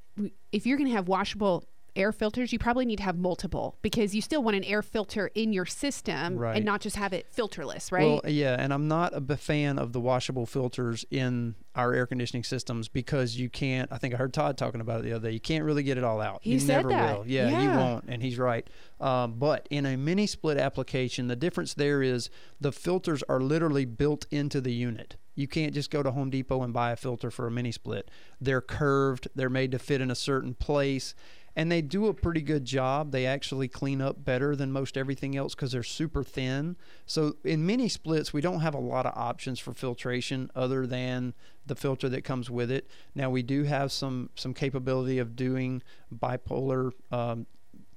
if 0.51 0.67
you're 0.67 0.77
going 0.77 0.89
to 0.89 0.95
have 0.95 1.07
washable 1.07 1.63
air 1.95 2.11
filters, 2.11 2.51
you 2.51 2.59
probably 2.59 2.85
need 2.85 2.97
to 2.97 3.03
have 3.03 3.17
multiple 3.17 3.77
because 3.81 4.15
you 4.15 4.21
still 4.21 4.41
want 4.43 4.55
an 4.57 4.63
air 4.63 4.81
filter 4.81 5.29
in 5.35 5.53
your 5.53 5.65
system 5.65 6.37
Right. 6.37 6.55
and 6.57 6.65
not 6.65 6.81
just 6.81 6.95
have 6.95 7.13
it 7.13 7.27
filterless, 7.35 7.91
right? 7.91 8.03
Well, 8.07 8.21
yeah, 8.25 8.55
and 8.59 8.73
I'm 8.73 8.87
not 8.87 9.13
a 9.13 9.37
fan 9.37 9.77
of 9.77 9.93
the 9.93 9.99
washable 9.99 10.45
filters 10.45 11.05
in 11.11 11.55
our 11.75 11.93
air 11.93 12.05
conditioning 12.05 12.43
systems 12.43 12.87
because 12.87 13.37
you 13.39 13.49
can't. 13.49 13.91
I 13.91 13.97
think 13.97 14.13
I 14.13 14.17
heard 14.17 14.33
Todd 14.33 14.57
talking 14.57 14.81
about 14.81 14.99
it 15.01 15.03
the 15.03 15.13
other 15.13 15.27
day. 15.29 15.33
You 15.33 15.39
can't 15.39 15.63
really 15.63 15.83
get 15.83 15.97
it 15.97 16.03
all 16.03 16.21
out. 16.21 16.39
He 16.41 16.53
you 16.53 16.59
said 16.59 16.77
never 16.77 16.89
that. 16.89 17.17
will. 17.19 17.27
Yeah, 17.27 17.61
you 17.61 17.69
won't, 17.69 18.05
and 18.07 18.21
he's 18.21 18.37
right. 18.37 18.67
Um, 18.99 19.33
but 19.39 19.67
in 19.69 19.85
a 19.85 19.97
mini 19.97 20.27
split 20.27 20.57
application, 20.57 21.27
the 21.27 21.35
difference 21.35 21.73
there 21.73 22.01
is 22.01 22.29
the 22.59 22.71
filters 22.71 23.23
are 23.29 23.39
literally 23.39 23.85
built 23.85 24.25
into 24.31 24.61
the 24.61 24.73
unit. 24.73 25.15
You 25.35 25.47
can't 25.47 25.73
just 25.73 25.89
go 25.89 26.03
to 26.03 26.11
Home 26.11 26.29
Depot 26.29 26.61
and 26.61 26.71
buy 26.71 26.91
a 26.91 26.95
filter 26.95 27.31
for 27.31 27.47
a 27.47 27.51
mini 27.51 27.71
split. 27.71 28.11
They're 28.39 28.61
curved. 28.61 29.27
They're 29.33 29.49
made 29.49 29.71
to 29.71 29.79
fit 29.79 29.99
in 29.99 30.11
a 30.11 30.15
certain 30.15 30.53
place 30.53 31.15
and 31.55 31.71
they 31.71 31.81
do 31.81 32.07
a 32.07 32.13
pretty 32.13 32.41
good 32.41 32.65
job. 32.65 33.11
They 33.11 33.25
actually 33.25 33.67
clean 33.67 34.01
up 34.01 34.23
better 34.23 34.55
than 34.55 34.71
most 34.71 34.97
everything 34.97 35.35
else 35.35 35.53
because 35.53 35.71
they're 35.71 35.83
super 35.83 36.23
thin. 36.23 36.75
So 37.05 37.35
in 37.43 37.65
mini 37.65 37.89
splits, 37.89 38.33
we 38.33 38.41
don't 38.41 38.61
have 38.61 38.73
a 38.73 38.79
lot 38.79 39.05
of 39.05 39.13
options 39.15 39.59
for 39.59 39.73
filtration 39.73 40.49
other 40.55 40.87
than 40.87 41.33
the 41.65 41.75
filter 41.75 42.09
that 42.09 42.23
comes 42.23 42.49
with 42.49 42.71
it. 42.71 42.87
Now 43.13 43.29
we 43.29 43.43
do 43.43 43.63
have 43.63 43.91
some 43.91 44.29
some 44.35 44.53
capability 44.53 45.19
of 45.19 45.35
doing 45.35 45.81
bipolar. 46.13 46.91
Um, 47.11 47.45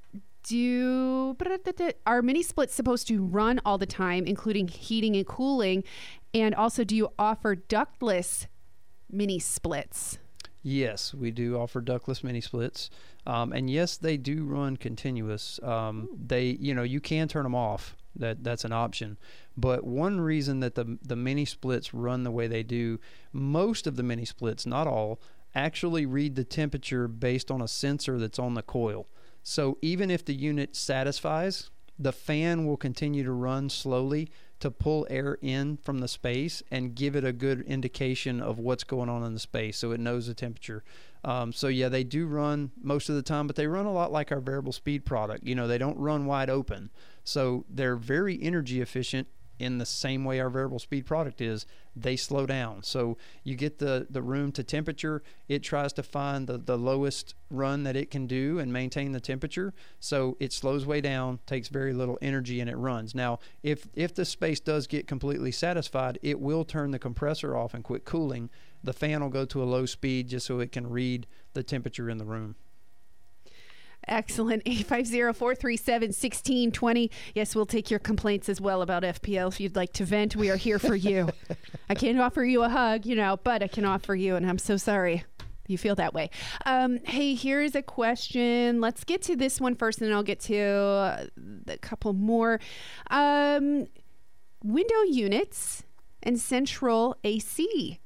do 0.44 1.36
are 2.06 2.22
mini 2.22 2.42
splits 2.42 2.74
supposed 2.74 3.06
to 3.08 3.22
run 3.22 3.60
all 3.66 3.76
the 3.76 3.86
time 3.86 4.24
including 4.24 4.68
heating 4.68 5.16
and 5.16 5.26
cooling? 5.26 5.84
And 6.32 6.54
also 6.54 6.84
do 6.84 6.96
you 6.96 7.10
offer 7.18 7.54
ductless 7.54 8.46
mini 9.10 9.38
splits? 9.38 10.18
Yes, 10.62 11.14
we 11.14 11.30
do 11.30 11.56
offer 11.56 11.80
ductless 11.80 12.24
mini 12.24 12.40
splits, 12.40 12.90
um, 13.26 13.52
and 13.52 13.70
yes, 13.70 13.96
they 13.96 14.16
do 14.16 14.44
run 14.44 14.76
continuous. 14.76 15.60
Um, 15.62 16.08
they, 16.14 16.56
you 16.60 16.74
know, 16.74 16.82
you 16.82 17.00
can 17.00 17.28
turn 17.28 17.44
them 17.44 17.54
off. 17.54 17.96
That 18.16 18.42
that's 18.42 18.64
an 18.64 18.72
option. 18.72 19.16
But 19.56 19.84
one 19.84 20.20
reason 20.20 20.60
that 20.60 20.74
the 20.74 20.98
the 21.02 21.16
mini 21.16 21.44
splits 21.44 21.94
run 21.94 22.24
the 22.24 22.30
way 22.30 22.46
they 22.46 22.62
do, 22.62 22.98
most 23.32 23.86
of 23.86 23.96
the 23.96 24.02
mini 24.02 24.24
splits, 24.24 24.66
not 24.66 24.86
all, 24.86 25.20
actually 25.54 26.06
read 26.06 26.34
the 26.34 26.44
temperature 26.44 27.08
based 27.08 27.50
on 27.50 27.60
a 27.60 27.68
sensor 27.68 28.18
that's 28.18 28.38
on 28.38 28.54
the 28.54 28.62
coil. 28.62 29.06
So 29.42 29.78
even 29.82 30.10
if 30.10 30.24
the 30.24 30.34
unit 30.34 30.76
satisfies, 30.76 31.70
the 31.98 32.12
fan 32.12 32.66
will 32.66 32.76
continue 32.76 33.24
to 33.24 33.32
run 33.32 33.70
slowly 33.70 34.30
to 34.60 34.70
pull 34.70 35.06
air 35.08 35.38
in 35.40 35.76
from 35.76 35.98
the 35.98 36.08
space 36.08 36.62
and 36.70 36.94
give 36.94 37.14
it 37.14 37.24
a 37.24 37.32
good 37.32 37.62
indication 37.62 38.40
of 38.40 38.58
what's 38.58 38.84
going 38.84 39.08
on 39.08 39.22
in 39.22 39.32
the 39.32 39.40
space 39.40 39.78
so 39.78 39.92
it 39.92 40.00
knows 40.00 40.26
the 40.26 40.34
temperature. 40.34 40.82
Um, 41.24 41.52
so, 41.52 41.68
yeah, 41.68 41.88
they 41.88 42.04
do 42.04 42.26
run 42.26 42.70
most 42.80 43.08
of 43.08 43.14
the 43.14 43.22
time, 43.22 43.46
but 43.46 43.56
they 43.56 43.66
run 43.66 43.86
a 43.86 43.92
lot 43.92 44.12
like 44.12 44.30
our 44.32 44.40
variable 44.40 44.72
speed 44.72 45.04
product. 45.04 45.44
You 45.44 45.54
know, 45.54 45.66
they 45.66 45.78
don't 45.78 45.98
run 45.98 46.26
wide 46.26 46.50
open. 46.50 46.90
So, 47.28 47.64
they're 47.68 47.96
very 47.96 48.40
energy 48.42 48.80
efficient 48.80 49.28
in 49.58 49.78
the 49.78 49.86
same 49.86 50.24
way 50.24 50.40
our 50.40 50.50
variable 50.50 50.78
speed 50.78 51.04
product 51.06 51.40
is, 51.40 51.66
they 51.96 52.16
slow 52.16 52.46
down. 52.46 52.82
So 52.82 53.16
you 53.42 53.56
get 53.56 53.78
the, 53.78 54.06
the 54.08 54.22
room 54.22 54.52
to 54.52 54.62
temperature. 54.62 55.22
It 55.48 55.62
tries 55.62 55.92
to 55.94 56.02
find 56.02 56.46
the, 56.46 56.58
the 56.58 56.78
lowest 56.78 57.34
run 57.50 57.82
that 57.82 57.96
it 57.96 58.10
can 58.10 58.26
do 58.26 58.58
and 58.58 58.72
maintain 58.72 59.12
the 59.12 59.20
temperature. 59.20 59.74
So 59.98 60.36
it 60.38 60.52
slows 60.52 60.86
way 60.86 61.00
down, 61.00 61.40
takes 61.46 61.68
very 61.68 61.92
little 61.92 62.18
energy, 62.22 62.60
and 62.60 62.70
it 62.70 62.76
runs. 62.76 63.14
Now, 63.14 63.40
if, 63.62 63.88
if 63.94 64.14
the 64.14 64.24
space 64.24 64.60
does 64.60 64.86
get 64.86 65.08
completely 65.08 65.52
satisfied, 65.52 66.18
it 66.22 66.40
will 66.40 66.64
turn 66.64 66.92
the 66.92 66.98
compressor 66.98 67.56
off 67.56 67.74
and 67.74 67.82
quit 67.82 68.04
cooling. 68.04 68.50
The 68.84 68.92
fan 68.92 69.22
will 69.22 69.30
go 69.30 69.44
to 69.46 69.62
a 69.62 69.64
low 69.64 69.86
speed 69.86 70.28
just 70.28 70.46
so 70.46 70.60
it 70.60 70.70
can 70.70 70.88
read 70.88 71.26
the 71.54 71.64
temperature 71.64 72.08
in 72.08 72.18
the 72.18 72.24
room. 72.24 72.54
Excellent. 74.06 74.64
850-437-1620. 74.68 77.10
Yes, 77.34 77.56
we'll 77.56 77.66
take 77.66 77.90
your 77.90 78.00
complaints 78.00 78.48
as 78.48 78.60
well 78.60 78.82
about 78.82 79.02
FPL. 79.02 79.48
If 79.48 79.60
you'd 79.60 79.76
like 79.76 79.92
to 79.94 80.04
vent, 80.04 80.36
we 80.36 80.50
are 80.50 80.56
here 80.56 80.78
for 80.78 80.94
you. 80.94 81.30
I 81.90 81.94
can't 81.94 82.18
offer 82.18 82.44
you 82.44 82.62
a 82.62 82.68
hug, 82.68 83.06
you 83.06 83.16
know, 83.16 83.38
but 83.42 83.62
I 83.62 83.68
can 83.68 83.84
offer 83.84 84.14
you, 84.14 84.36
and 84.36 84.46
I'm 84.46 84.58
so 84.58 84.76
sorry 84.76 85.24
you 85.68 85.78
feel 85.78 85.94
that 85.96 86.14
way. 86.14 86.30
Um, 86.66 86.98
hey, 87.04 87.34
here's 87.34 87.74
a 87.74 87.82
question. 87.82 88.80
Let's 88.80 89.04
get 89.04 89.22
to 89.22 89.36
this 89.36 89.60
one 89.60 89.74
first, 89.74 90.00
and 90.00 90.12
I'll 90.12 90.22
get 90.22 90.40
to 90.40 90.58
uh, 90.58 91.26
a 91.68 91.78
couple 91.78 92.12
more. 92.14 92.58
Um, 93.10 93.86
window 94.64 95.02
units 95.02 95.84
and 96.22 96.40
central 96.40 97.16
AC 97.22 98.00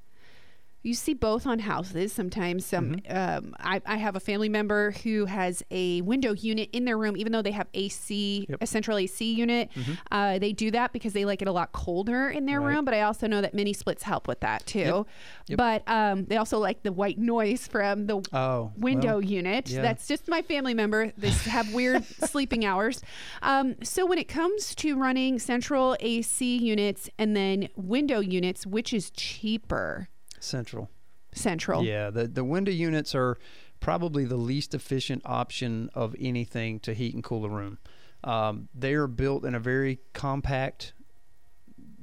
you 0.82 0.94
see 0.94 1.14
both 1.14 1.46
on 1.46 1.58
houses 1.60 2.12
sometimes 2.12 2.66
some 2.66 2.96
um, 3.08 3.54
I, 3.60 3.80
I 3.86 3.96
have 3.96 4.16
a 4.16 4.20
family 4.20 4.48
member 4.48 4.90
who 5.02 5.26
has 5.26 5.62
a 5.70 6.00
window 6.02 6.32
unit 6.34 6.70
in 6.72 6.84
their 6.84 6.98
room 6.98 7.16
even 7.16 7.32
though 7.32 7.42
they 7.42 7.52
have 7.52 7.68
ac 7.74 8.46
Yep. 8.48 8.58
a 8.62 8.66
central 8.66 8.98
ac 8.98 9.24
unit 9.32 9.70
uh, 10.10 10.38
they 10.38 10.52
do 10.52 10.70
that 10.72 10.92
because 10.92 11.12
they 11.12 11.24
like 11.24 11.40
it 11.42 11.48
a 11.48 11.52
lot 11.52 11.72
colder 11.72 12.28
in 12.28 12.46
their 12.46 12.60
Right. 12.60 12.74
room 12.74 12.84
but 12.84 12.94
i 12.94 13.02
also 13.02 13.26
know 13.26 13.40
that 13.40 13.54
mini 13.54 13.72
splits 13.72 14.02
help 14.02 14.26
with 14.28 14.40
that 14.40 14.66
too 14.66 14.78
Yep. 14.78 15.06
Yep. 15.48 15.56
but 15.58 15.82
um, 15.88 16.24
they 16.24 16.36
also 16.36 16.58
like 16.58 16.82
the 16.82 16.92
white 16.92 17.18
noise 17.18 17.66
from 17.66 18.06
the 18.06 18.22
Oh, 18.32 18.72
window 18.76 19.14
well, 19.14 19.22
unit. 19.22 19.68
yeah. 19.70 19.82
That's 19.82 20.06
just 20.06 20.28
my 20.28 20.42
family 20.42 20.74
member. 20.74 21.12
They 21.18 21.30
have 21.30 21.72
weird 21.74 22.04
sleeping 22.24 22.64
hours. 22.64 23.02
Um, 23.42 23.74
so 23.82 24.06
when 24.06 24.18
it 24.18 24.28
comes 24.28 24.74
to 24.76 24.96
running 24.96 25.38
central 25.38 25.96
AC 26.00 26.56
units 26.56 27.10
and 27.18 27.36
then 27.36 27.68
window 27.76 28.20
units, 28.20 28.66
which 28.66 28.92
is 28.94 29.10
cheaper? 29.10 30.08
Central. 30.42 30.90
Central. 31.34 31.84
Yeah, 31.84 32.10
the 32.10 32.26
the 32.28 32.44
window 32.44 32.72
units 32.72 33.14
are 33.14 33.38
probably 33.80 34.24
the 34.24 34.36
least 34.36 34.74
efficient 34.74 35.22
option 35.24 35.90
of 35.94 36.14
anything 36.18 36.78
to 36.80 36.94
heat 36.94 37.14
and 37.14 37.24
cool 37.24 37.44
a 37.44 37.48
room. 37.48 37.78
Um, 38.24 38.68
they 38.74 38.94
are 38.94 39.08
built 39.08 39.44
in 39.44 39.54
a 39.54 39.60
very 39.60 39.98
compact 40.12 40.92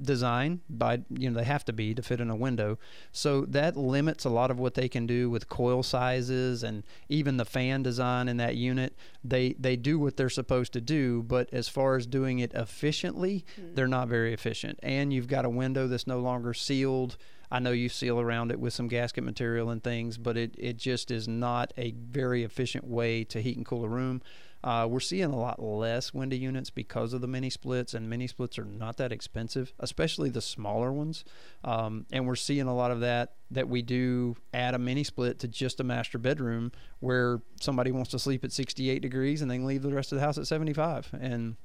design 0.01 0.62
by 0.69 1.01
you 1.09 1.29
know 1.29 1.38
they 1.38 1.45
have 1.45 1.65
to 1.65 1.73
be 1.73 1.93
to 1.93 2.01
fit 2.01 2.19
in 2.19 2.29
a 2.29 2.35
window. 2.35 2.77
So 3.12 3.41
that 3.41 3.75
limits 3.75 4.25
a 4.25 4.29
lot 4.29 4.51
of 4.51 4.59
what 4.59 4.73
they 4.73 4.89
can 4.89 5.05
do 5.05 5.29
with 5.29 5.49
coil 5.49 5.83
sizes 5.83 6.63
and 6.63 6.83
even 7.07 7.38
the 7.38 7.45
fan 7.45 7.83
design 7.83 8.27
in 8.27 8.38
that 8.38 8.55
unit. 8.55 8.95
They 9.23 9.53
they 9.53 9.75
do 9.75 9.99
what 9.99 10.17
they're 10.17 10.29
supposed 10.29 10.73
to 10.73 10.81
do 10.81 11.23
but 11.23 11.49
as 11.53 11.67
far 11.67 11.95
as 11.95 12.05
doing 12.05 12.39
it 12.39 12.53
efficiently 12.53 13.45
mm. 13.59 13.75
they're 13.75 13.88
not 13.88 14.07
very 14.07 14.33
efficient. 14.33 14.79
And 14.81 15.13
you've 15.13 15.27
got 15.27 15.45
a 15.45 15.49
window 15.49 15.88
that's 15.88 16.07
no 16.07 16.19
longer 16.19 16.53
sealed. 16.53 17.17
I 17.51 17.59
know 17.59 17.71
you 17.71 17.89
seal 17.89 18.19
around 18.19 18.51
it 18.51 18.59
with 18.59 18.73
some 18.73 18.88
gasket 18.88 19.23
material 19.23 19.71
and 19.71 19.83
things, 19.83 20.17
but 20.17 20.38
it, 20.38 20.53
it 20.57 20.77
just 20.77 21.09
is 21.09 21.27
not 21.27 21.73
a 21.77 21.91
very 21.91 22.43
efficient 22.43 22.85
way 22.85 23.23
to 23.25 23.41
heat 23.41 23.57
and 23.57 23.65
cool 23.65 23.85
a 23.85 23.89
room. 23.89 24.21
Uh, 24.63 24.88
we're 24.89 25.00
seeing 25.00 25.32
a 25.32 25.38
lot 25.38 25.62
less 25.62 26.13
window 26.13 26.36
units 26.36 26.69
because 26.69 27.13
of 27.13 27.22
the 27.22 27.28
mini 27.28 27.50
splits, 27.50 27.93
and 27.93 28.10
mini 28.10 28.28
splits 28.28 28.60
are 28.60 28.65
not 28.65 28.98
that 28.98 29.12
expensive, 29.12 29.74
especially 29.80 30.30
the 30.30 30.41
smaller 30.41 30.91
ones. 30.91 31.24
Um, 31.63 32.06
and 32.12 32.28
we're 32.28 32.36
seeing 32.36 32.67
a 32.67 32.76
lot 32.76 32.91
of 32.91 33.00
that 33.02 33.34
that 33.52 33.67
we 33.67 33.82
do 33.82 34.36
add 34.54 34.76
a 34.76 34.80
mini 34.80 35.04
split 35.04 35.39
to 35.39 35.48
just 35.48 35.80
a 35.80 35.84
master 35.84 36.17
bedroom 36.17 36.72
where 37.00 37.41
somebody 37.60 37.91
wants 37.91 38.12
to 38.12 38.19
sleep 38.19 38.43
at 38.43 38.52
68 38.52 39.02
degrees 39.02 39.41
and 39.41 39.50
then 39.50 39.65
leave 39.65 39.82
the 39.82 39.93
rest 39.93 40.12
of 40.12 40.17
the 40.17 40.24
house 40.24 40.38
at 40.38 40.45
75. 40.45 41.10
And 41.19 41.56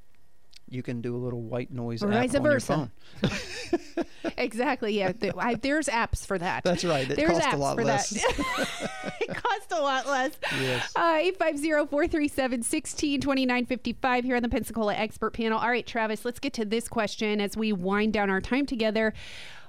you 0.68 0.82
can 0.82 1.00
do 1.00 1.14
a 1.14 1.18
little 1.18 1.42
white 1.42 1.70
noise 1.70 2.02
Or 2.02 2.08
app 2.12 2.22
vice 2.22 2.34
on 2.34 2.42
versa. 2.42 2.90
your 3.22 3.30
phone. 3.30 4.04
exactly. 4.38 4.98
Yeah. 4.98 5.12
Th- 5.12 5.32
I, 5.38 5.54
there's 5.54 5.86
apps 5.88 6.26
for 6.26 6.38
that. 6.38 6.64
That's 6.64 6.84
right. 6.84 7.08
It 7.10 7.16
there's 7.16 7.30
costs 7.30 7.46
apps 7.46 7.52
a 7.52 7.56
lot 7.56 7.76
for 7.76 7.84
less. 7.84 8.10
that. 8.10 9.12
it 9.20 9.34
costs 9.34 9.72
a 9.72 9.80
lot 9.80 10.06
less. 10.06 10.32
Yes. 10.60 10.92
Uh, 10.96 11.20
850-437-1629-55 11.38 14.24
here 14.24 14.36
on 14.36 14.42
the 14.42 14.48
Pensacola 14.48 14.94
Expert 14.94 15.32
Panel. 15.32 15.58
All 15.58 15.68
right, 15.68 15.86
Travis, 15.86 16.24
let's 16.24 16.40
get 16.40 16.52
to 16.54 16.64
this 16.64 16.88
question 16.88 17.40
as 17.40 17.56
we 17.56 17.72
wind 17.72 18.12
down 18.12 18.30
our 18.30 18.40
time 18.40 18.66
together. 18.66 19.12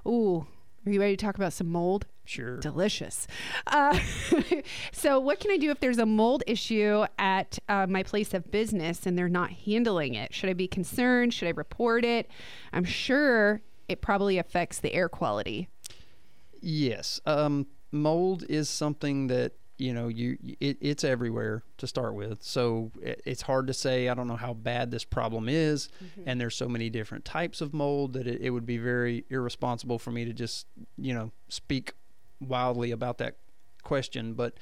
Ooh, 0.08 0.46
are 0.86 0.92
you 0.92 1.00
ready 1.00 1.16
to 1.16 1.26
talk 1.26 1.36
about 1.36 1.54
some 1.54 1.72
mold? 1.72 2.06
Sure. 2.26 2.58
Delicious. 2.58 3.28
Uh, 3.68 3.98
so, 4.92 5.20
what 5.20 5.40
can 5.40 5.52
I 5.52 5.58
do 5.58 5.72
if 5.72 5.80
there's 5.80 6.00
a 6.00 6.06
mold 6.06 6.44
issue 6.48 7.06
at 7.20 7.60
uh, 7.70 7.86
my 7.88 8.04
place 8.04 8.34
of 8.34 8.50
business 8.52 9.06
and 9.06 9.18
they're 9.18 9.30
not 9.30 9.52
handling 9.52 10.16
it? 10.16 10.34
Should 10.34 10.50
I 10.50 10.54
be 10.54 10.68
concerned? 10.68 11.34
Should 11.34 11.48
I 11.48 11.52
report 11.52 12.04
it? 12.04 12.30
I'm 12.74 12.84
sure 12.84 13.62
it 13.88 14.02
probably 14.02 14.38
affects 14.38 14.80
the 14.80 14.94
air 14.94 15.08
quality. 15.08 15.70
Yes. 16.62 17.22
Um, 17.26 17.68
mold 17.92 18.44
is 18.50 18.70
something 18.70 19.28
that 19.28 19.54
you 19.78 19.94
know 19.94 20.08
you 20.08 20.38
it, 20.60 20.78
it's 20.80 21.04
everywhere 21.04 21.62
to 21.78 21.86
start 21.86 22.16
with 22.16 22.42
so 22.42 22.92
it, 23.02 23.22
it's 23.26 23.42
hard 23.42 23.68
to 23.68 23.74
say 23.74 24.08
i 24.08 24.14
don't 24.14 24.28
know 24.28 24.36
how 24.38 24.54
bad 24.54 24.90
this 24.90 25.04
problem 25.04 25.50
is 25.50 25.90
and 26.26 26.40
there's 26.40 26.56
so 26.56 26.70
many 26.70 26.90
different 26.90 27.26
types 27.26 27.60
of 27.60 27.74
mold 27.74 28.14
that 28.14 28.26
it, 28.26 28.40
it 28.42 28.52
would 28.52 28.66
be 28.66 28.78
very 28.78 29.26
irresponsible 29.30 30.00
for 30.00 30.12
me 30.12 30.24
to 30.24 30.32
just 30.32 30.66
you 30.98 31.14
know 31.14 31.30
speak 31.50 31.92
wildly 32.40 32.92
about 32.92 33.18
that 33.18 33.38
question 33.84 34.34
but 34.34 34.54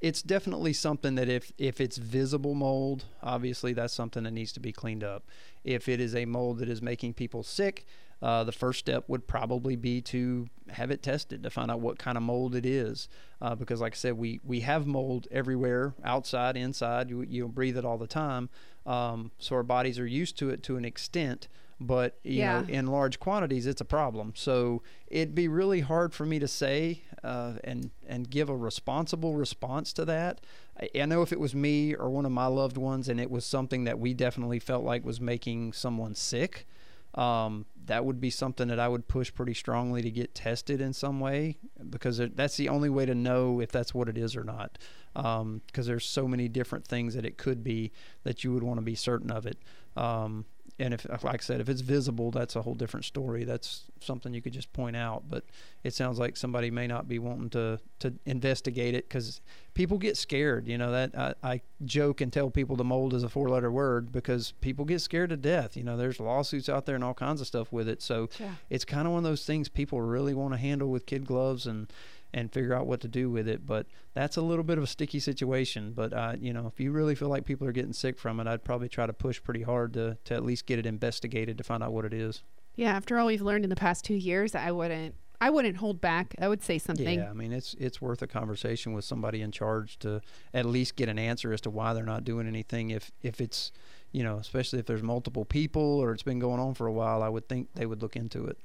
it's 0.00 0.20
definitely 0.22 0.72
something 0.72 1.14
that 1.14 1.28
if 1.28 1.52
if 1.58 1.80
it's 1.80 1.96
visible 1.96 2.54
mold 2.54 3.04
obviously 3.22 3.72
that's 3.72 3.94
something 3.94 4.24
that 4.24 4.32
needs 4.32 4.52
to 4.52 4.60
be 4.60 4.72
cleaned 4.72 5.04
up 5.04 5.24
if 5.64 5.88
it 5.88 6.00
is 6.00 6.14
a 6.14 6.24
mold 6.24 6.58
that 6.58 6.68
is 6.68 6.82
making 6.82 7.12
people 7.14 7.42
sick 7.42 7.86
uh, 8.20 8.44
the 8.44 8.52
first 8.52 8.78
step 8.78 9.02
would 9.08 9.26
probably 9.26 9.74
be 9.74 10.00
to 10.00 10.46
have 10.68 10.92
it 10.92 11.02
tested 11.02 11.42
to 11.42 11.50
find 11.50 11.72
out 11.72 11.80
what 11.80 11.98
kind 11.98 12.16
of 12.16 12.22
mold 12.22 12.54
it 12.54 12.64
is. 12.64 13.08
Uh, 13.40 13.56
because, 13.56 13.80
like 13.80 13.94
I 13.94 13.96
said, 13.96 14.16
we, 14.16 14.38
we 14.44 14.60
have 14.60 14.86
mold 14.86 15.26
everywhere, 15.32 15.94
outside, 16.04 16.56
inside. 16.56 17.10
You, 17.10 17.22
you 17.22 17.48
breathe 17.48 17.76
it 17.76 17.84
all 17.84 17.98
the 17.98 18.06
time. 18.06 18.48
Um, 18.86 19.32
so 19.40 19.56
our 19.56 19.64
bodies 19.64 19.98
are 19.98 20.06
used 20.06 20.38
to 20.38 20.50
it 20.50 20.62
to 20.62 20.76
an 20.76 20.84
extent. 20.84 21.48
But 21.80 22.20
you 22.22 22.42
Yeah. 22.42 22.60
know, 22.60 22.66
in 22.68 22.86
large 22.86 23.18
quantities, 23.18 23.66
it's 23.66 23.80
a 23.80 23.84
problem. 23.84 24.34
So 24.36 24.84
it'd 25.08 25.34
be 25.34 25.48
really 25.48 25.80
hard 25.80 26.14
for 26.14 26.24
me 26.24 26.38
to 26.38 26.46
say 26.46 27.02
uh, 27.24 27.54
and 27.64 27.90
and 28.06 28.30
give 28.30 28.48
a 28.48 28.56
responsible 28.56 29.34
response 29.34 29.92
to 29.94 30.04
that. 30.04 30.40
I, 30.80 30.88
I 31.00 31.06
know 31.06 31.22
if 31.22 31.32
it 31.32 31.40
was 31.40 31.54
me 31.54 31.94
or 31.94 32.10
one 32.10 32.26
of 32.26 32.32
my 32.32 32.46
loved 32.46 32.76
ones, 32.76 33.08
and 33.08 33.20
it 33.20 33.30
was 33.30 33.44
something 33.44 33.84
that 33.84 33.98
we 33.98 34.14
definitely 34.14 34.58
felt 34.58 34.84
like 34.84 35.04
was 35.04 35.20
making 35.20 35.72
someone 35.72 36.14
sick, 36.14 36.66
um, 37.14 37.66
that 37.84 38.04
would 38.04 38.20
be 38.20 38.30
something 38.30 38.68
that 38.68 38.80
I 38.80 38.88
would 38.88 39.08
push 39.08 39.32
pretty 39.32 39.54
strongly 39.54 40.02
to 40.02 40.10
get 40.10 40.34
tested 40.34 40.80
in 40.80 40.92
some 40.92 41.20
way 41.20 41.58
because 41.90 42.18
that's 42.34 42.56
the 42.56 42.68
only 42.68 42.88
way 42.88 43.06
to 43.06 43.14
know 43.14 43.60
if 43.60 43.70
that's 43.70 43.94
what 43.94 44.08
it 44.08 44.16
is 44.16 44.36
or 44.36 44.44
not. 44.44 44.78
Because 45.14 45.86
there's 45.86 46.06
so 46.06 46.26
many 46.26 46.48
different 46.48 46.86
things 46.86 47.14
that 47.14 47.26
it 47.26 47.36
could 47.36 47.62
be 47.62 47.92
that 48.22 48.44
you 48.44 48.52
would 48.54 48.62
want 48.62 48.78
to 48.78 48.82
be 48.82 48.94
certain 48.94 49.30
of 49.30 49.46
it. 49.46 49.58
Um, 49.94 50.46
and 50.78 50.94
if, 50.94 51.06
like 51.22 51.24
I 51.42 51.44
said, 51.44 51.60
if 51.60 51.68
it's 51.68 51.82
visible, 51.82 52.30
that's 52.30 52.56
a 52.56 52.62
whole 52.62 52.74
different 52.74 53.04
story. 53.04 53.44
That's 53.44 53.84
something 54.00 54.32
you 54.34 54.40
could 54.42 54.52
just 54.54 54.72
point 54.72 54.96
out. 54.96 55.24
But 55.28 55.44
it 55.84 55.94
sounds 55.94 56.18
like 56.18 56.36
somebody 56.36 56.70
may 56.70 56.86
not 56.86 57.06
be 57.08 57.18
wanting 57.18 57.50
to 57.50 57.78
to 58.00 58.14
investigate 58.26 58.94
it 58.94 59.08
because 59.08 59.40
people 59.74 59.98
get 59.98 60.16
scared. 60.16 60.66
You 60.66 60.78
know 60.78 60.90
that 60.92 61.16
I, 61.16 61.34
I 61.54 61.60
joke 61.84 62.20
and 62.20 62.32
tell 62.32 62.50
people 62.50 62.76
the 62.76 62.84
mold 62.84 63.14
is 63.14 63.22
a 63.22 63.28
four 63.28 63.48
letter 63.48 63.70
word 63.70 64.10
because 64.12 64.52
people 64.60 64.84
get 64.84 65.00
scared 65.00 65.30
to 65.30 65.36
death. 65.36 65.76
You 65.76 65.84
know, 65.84 65.96
there's 65.96 66.18
lawsuits 66.18 66.68
out 66.68 66.86
there 66.86 66.94
and 66.94 67.04
all 67.04 67.14
kinds 67.14 67.40
of 67.40 67.46
stuff 67.46 67.70
with 67.72 67.88
it. 67.88 68.00
So 68.02 68.28
Yeah. 68.40 68.54
it's 68.70 68.84
kind 68.84 69.06
of 69.06 69.12
one 69.12 69.24
of 69.24 69.30
those 69.30 69.44
things 69.44 69.68
people 69.68 70.00
really 70.00 70.34
want 70.34 70.54
to 70.54 70.58
handle 70.58 70.88
with 70.88 71.06
kid 71.06 71.26
gloves 71.26 71.66
and 71.66 71.92
and 72.34 72.52
figure 72.52 72.74
out 72.74 72.86
what 72.86 73.00
to 73.00 73.08
do 73.08 73.30
with 73.30 73.48
it. 73.48 73.66
But 73.66 73.86
that's 74.14 74.36
a 74.36 74.42
little 74.42 74.64
bit 74.64 74.78
of 74.78 74.84
a 74.84 74.86
sticky 74.86 75.20
situation. 75.20 75.92
But 75.92 76.12
uh, 76.12 76.34
you 76.38 76.52
know, 76.52 76.66
if 76.66 76.80
you 76.80 76.92
really 76.92 77.14
feel 77.14 77.28
like 77.28 77.44
people 77.44 77.66
are 77.66 77.72
getting 77.72 77.92
sick 77.92 78.18
from 78.18 78.40
it, 78.40 78.46
I'd 78.46 78.64
probably 78.64 78.88
try 78.88 79.06
to 79.06 79.12
push 79.12 79.42
pretty 79.42 79.62
hard 79.62 79.94
to 79.94 80.16
to 80.24 80.34
at 80.34 80.44
least 80.44 80.66
get 80.66 80.78
it 80.78 80.86
investigated 80.86 81.58
to 81.58 81.64
find 81.64 81.82
out 81.82 81.92
what 81.92 82.04
it 82.04 82.14
is. 82.14 82.42
Yeah, 82.74 82.92
after 82.92 83.18
all 83.18 83.26
we've 83.26 83.42
learned 83.42 83.64
in 83.64 83.70
the 83.70 83.76
past 83.76 84.04
two 84.04 84.14
years, 84.14 84.54
I 84.54 84.70
wouldn't. 84.70 85.14
I 85.40 85.50
wouldn't 85.50 85.78
hold 85.78 86.00
back. 86.00 86.36
I 86.40 86.46
would 86.46 86.62
say 86.62 86.78
something. 86.78 87.18
Yeah, 87.18 87.28
I 87.28 87.32
mean 87.32 87.52
it's 87.52 87.74
it's 87.74 88.00
worth 88.00 88.22
a 88.22 88.28
conversation 88.28 88.92
with 88.92 89.04
somebody 89.04 89.42
in 89.42 89.50
charge 89.50 89.98
to 89.98 90.20
at 90.54 90.66
least 90.66 90.94
get 90.94 91.08
an 91.08 91.18
answer 91.18 91.52
as 91.52 91.60
to 91.62 91.70
why 91.70 91.94
they're 91.94 92.04
not 92.04 92.22
doing 92.22 92.46
anything. 92.46 92.90
If 92.90 93.10
if 93.22 93.40
it's 93.40 93.72
you 94.12 94.22
know, 94.22 94.36
especially 94.36 94.78
if 94.78 94.86
there's 94.86 95.02
multiple 95.02 95.44
people 95.44 95.82
or 95.82 96.12
it's 96.12 96.22
been 96.22 96.38
going 96.38 96.60
on 96.60 96.74
for 96.74 96.86
a 96.86 96.92
while, 96.92 97.22
I 97.22 97.28
would 97.28 97.48
think 97.48 97.70
they 97.74 97.86
would 97.86 98.02
look 98.02 98.14
into 98.14 98.46
it. 98.46 98.58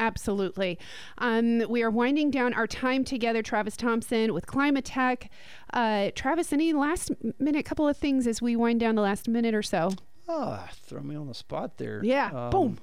Absolutely. 0.00 0.78
Um, 1.18 1.62
we 1.68 1.82
are 1.82 1.90
winding 1.90 2.30
down 2.30 2.54
our 2.54 2.66
time 2.66 3.04
together, 3.04 3.42
Travis 3.42 3.76
Thompson 3.76 4.32
with 4.32 4.46
Climatech. 4.46 5.28
Uh, 5.74 6.10
Travis, 6.14 6.52
any 6.54 6.72
last 6.72 7.10
minute 7.38 7.66
couple 7.66 7.86
of 7.86 7.96
things 7.98 8.26
as 8.26 8.40
we 8.40 8.56
wind 8.56 8.80
down 8.80 8.94
the 8.94 9.02
last 9.02 9.28
minute 9.28 9.54
or 9.54 9.62
so? 9.62 9.90
Ah, 10.26 10.68
throw 10.72 11.00
me 11.02 11.14
on 11.16 11.26
the 11.28 11.34
spot 11.34 11.76
there. 11.76 12.00
Yeah, 12.04 12.30
Um, 12.32 12.50
boom. 12.50 12.78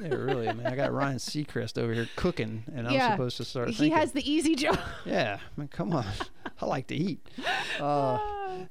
Yeah, 0.00 0.14
really. 0.14 0.48
I 0.48 0.52
mean, 0.52 0.66
I 0.66 0.76
got 0.76 0.92
Ryan 0.92 1.18
Seacrest 1.18 1.78
over 1.78 1.92
here 1.92 2.08
cooking, 2.16 2.64
and 2.74 2.86
I'm 2.86 3.12
supposed 3.12 3.36
to 3.38 3.44
start. 3.44 3.68
He 3.68 3.74
thinking. 3.74 3.98
has 3.98 4.12
the 4.12 4.30
easy 4.30 4.54
job. 4.54 4.78
Yeah, 5.04 5.38
I 5.40 5.60
mean, 5.60 5.68
come 5.68 5.92
on. 5.92 6.06
I 6.60 6.66
like 6.66 6.86
to 6.88 6.94
eat. 6.94 7.26
Uh, 7.80 8.18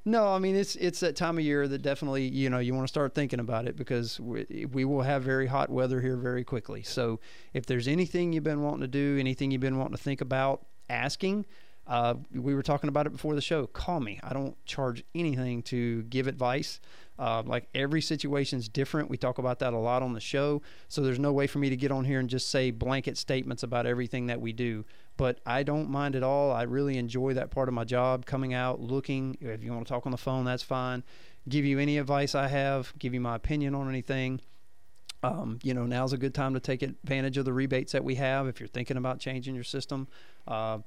no, 0.03 0.29
I 0.29 0.39
mean 0.39 0.55
it's 0.55 0.75
it's 0.77 0.99
that 1.01 1.15
time 1.15 1.37
of 1.37 1.43
year 1.43 1.67
that 1.67 1.83
definitely 1.83 2.27
you 2.27 2.49
know 2.49 2.57
you 2.57 2.73
want 2.73 2.87
to 2.87 2.91
start 2.91 3.13
thinking 3.13 3.39
about 3.39 3.67
it 3.67 3.75
because 3.75 4.19
we, 4.19 4.65
we 4.71 4.83
will 4.83 5.03
have 5.03 5.21
very 5.21 5.45
hot 5.45 5.69
weather 5.69 6.01
here 6.01 6.17
very 6.17 6.43
quickly. 6.43 6.81
So 6.81 7.19
if 7.53 7.67
there's 7.67 7.87
anything 7.87 8.33
you've 8.33 8.43
been 8.43 8.63
wanting 8.63 8.81
to 8.81 8.87
do, 8.87 9.17
anything 9.19 9.51
you've 9.51 9.61
been 9.61 9.77
wanting 9.77 9.95
to 9.95 10.01
think 10.01 10.21
about 10.21 10.65
asking, 10.89 11.45
uh, 11.87 12.15
we 12.33 12.55
were 12.55 12.63
talking 12.63 12.87
about 12.87 13.05
it 13.05 13.11
before 13.11 13.35
the 13.35 13.41
show. 13.41 13.67
Call 13.67 13.99
me. 13.99 14.19
I 14.23 14.33
don't 14.33 14.55
charge 14.65 15.03
anything 15.13 15.61
to 15.63 16.01
give 16.03 16.25
advice. 16.27 16.79
Uh, 17.17 17.41
like 17.45 17.67
every 17.73 18.01
situation's 18.01 18.67
different. 18.67 19.09
We 19.09 19.17
talk 19.17 19.37
about 19.37 19.59
that 19.59 19.73
a 19.73 19.77
lot 19.77 20.03
on 20.03 20.13
the 20.13 20.19
show. 20.19 20.61
So 20.89 21.01
there's 21.01 21.19
no 21.19 21.31
way 21.31 21.47
for 21.47 21.59
me 21.59 21.69
to 21.69 21.77
get 21.77 21.91
on 21.91 22.03
here 22.03 22.19
and 22.19 22.29
just 22.29 22.49
say 22.49 22.71
blanket 22.71 23.17
statements 23.17 23.63
about 23.63 23.85
everything 23.85 24.27
that 24.27 24.41
we 24.41 24.51
do. 24.51 24.83
But 25.17 25.39
I 25.45 25.63
don't 25.63 25.89
mind 25.89 26.15
at 26.15 26.23
all. 26.23 26.51
I 26.51 26.63
really 26.63 26.97
enjoy 26.97 27.33
that 27.35 27.51
part 27.51 27.69
of 27.69 27.73
my 27.73 27.85
job, 27.85 28.25
coming 28.25 28.53
out, 28.53 28.81
looking. 28.81 29.37
If 29.39 29.63
you 29.63 29.71
want 29.71 29.87
to 29.87 29.93
talk 29.93 30.05
on 30.05 30.11
the 30.11 30.17
phone, 30.17 30.43
that's 30.43 30.63
fine. 30.63 31.03
Give 31.47 31.63
you 31.63 31.79
any 31.79 31.97
advice 31.97 32.35
I 32.35 32.47
have, 32.47 32.93
give 32.99 33.13
you 33.13 33.21
my 33.21 33.35
opinion 33.35 33.75
on 33.75 33.87
anything. 33.87 34.41
Um, 35.23 35.59
you 35.63 35.73
know, 35.73 35.85
now's 35.85 36.11
a 36.11 36.17
good 36.17 36.33
time 36.35 36.53
to 36.53 36.59
take 36.59 36.81
advantage 36.81 37.37
of 37.37 37.45
the 37.45 37.53
rebates 37.53 37.93
that 37.93 38.03
we 38.03 38.15
have 38.15 38.47
if 38.47 38.59
you're 38.59 38.67
thinking 38.67 38.97
about 38.97 39.19
changing 39.19 39.55
your 39.55 39.63
system. 39.63 40.07
Uh, 40.47 40.79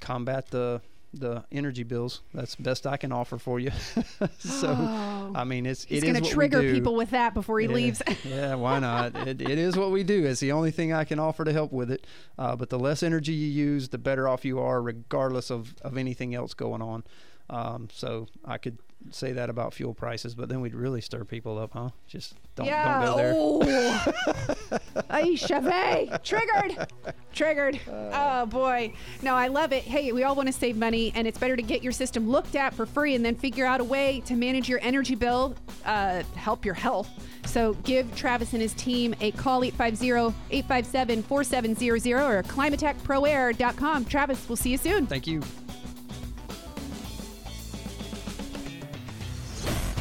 combat 0.00 0.50
the 0.50 0.80
the 1.20 1.44
energy 1.52 1.82
bills. 1.82 2.22
That's 2.32 2.54
best 2.56 2.86
I 2.86 2.96
can 2.96 3.12
offer 3.12 3.38
for 3.38 3.58
you. 3.60 3.70
so, 4.38 4.76
Oh. 4.78 5.32
I 5.34 5.44
mean, 5.44 5.66
it's 5.66 5.84
He's 5.84 6.02
it 6.02 6.06
going 6.12 6.22
to 6.22 6.28
trigger 6.30 6.60
people 6.60 6.94
with 6.94 7.10
that 7.10 7.34
before 7.34 7.60
he 7.60 7.66
Yeah. 7.66 7.72
leaves. 7.74 8.02
yeah, 8.24 8.54
why 8.54 8.78
not? 8.80 9.16
It, 9.26 9.40
it 9.40 9.58
is 9.58 9.76
what 9.76 9.90
we 9.90 10.02
do. 10.02 10.24
It's 10.26 10.40
the 10.40 10.52
only 10.52 10.70
thing 10.70 10.92
I 10.92 11.04
can 11.04 11.18
offer 11.18 11.44
to 11.44 11.52
help 11.52 11.72
with 11.72 11.90
it. 11.90 12.06
Uh, 12.38 12.56
but 12.56 12.70
the 12.70 12.78
less 12.78 13.02
energy 13.02 13.32
you 13.32 13.48
use, 13.48 13.88
the 13.88 13.98
better 13.98 14.28
off 14.28 14.44
you 14.44 14.58
are, 14.60 14.82
regardless 14.82 15.50
of, 15.50 15.74
of 15.82 15.96
anything 15.96 16.34
else 16.34 16.54
going 16.54 16.82
on. 16.82 17.04
Um, 17.50 17.88
so 17.92 18.26
I 18.44 18.58
could 18.58 18.78
say 19.10 19.32
that 19.32 19.50
about 19.50 19.74
fuel 19.74 19.94
prices, 19.94 20.34
but 20.34 20.48
then 20.48 20.60
we'd 20.60 20.74
really 20.74 21.00
stir 21.00 21.24
people 21.24 21.58
up, 21.58 21.72
huh? 21.72 21.90
Just 22.06 22.34
don't, 22.54 22.66
yeah. 22.66 23.04
don't 23.04 23.06
go 23.06 23.16
there. 23.16 23.32
Oh. 23.36 24.78
Ay, 25.10 25.34
Chevy. 25.34 26.10
Triggered. 26.22 26.86
Triggered. 27.32 27.80
Oh, 27.88 28.46
boy. 28.46 28.92
No, 29.22 29.34
I 29.34 29.48
love 29.48 29.72
it. 29.72 29.82
Hey, 29.82 30.12
we 30.12 30.22
all 30.24 30.34
want 30.34 30.48
to 30.48 30.52
save 30.52 30.76
money, 30.76 31.12
and 31.14 31.26
it's 31.26 31.38
better 31.38 31.56
to 31.56 31.62
get 31.62 31.82
your 31.82 31.92
system 31.92 32.28
looked 32.28 32.56
at 32.56 32.74
for 32.74 32.86
free 32.86 33.14
and 33.14 33.24
then 33.24 33.34
figure 33.34 33.66
out 33.66 33.80
a 33.80 33.84
way 33.84 34.22
to 34.26 34.34
manage 34.34 34.68
your 34.68 34.80
energy 34.82 35.14
bill, 35.14 35.54
uh, 35.84 36.22
help 36.34 36.64
your 36.64 36.74
health. 36.74 37.08
So 37.46 37.74
give 37.84 38.14
Travis 38.16 38.52
and 38.52 38.62
his 38.62 38.74
team 38.74 39.14
a 39.20 39.30
call 39.32 39.62
850-857-4700 39.62 42.28
or 42.28 42.42
climatechproair.com. 42.42 44.04
Travis, 44.06 44.48
we'll 44.48 44.56
see 44.56 44.70
you 44.70 44.78
soon. 44.78 45.06
Thank 45.06 45.26
you. 45.26 45.42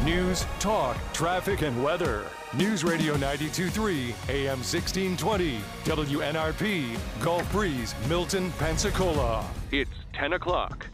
News, 0.04 0.46
talk, 0.60 0.98
traffic, 1.14 1.62
and 1.62 1.82
weather. 1.82 2.26
News 2.58 2.84
Radio 2.84 3.14
923, 3.14 4.14
AM 4.28 4.60
1620, 4.60 5.60
WNRP, 5.86 7.00
Gulf 7.22 7.50
Breeze, 7.54 7.96
Milton, 8.10 8.52
Pensacola. 8.60 9.50
It's 9.72 9.90
10 10.12 10.34
o'clock. 10.34 10.88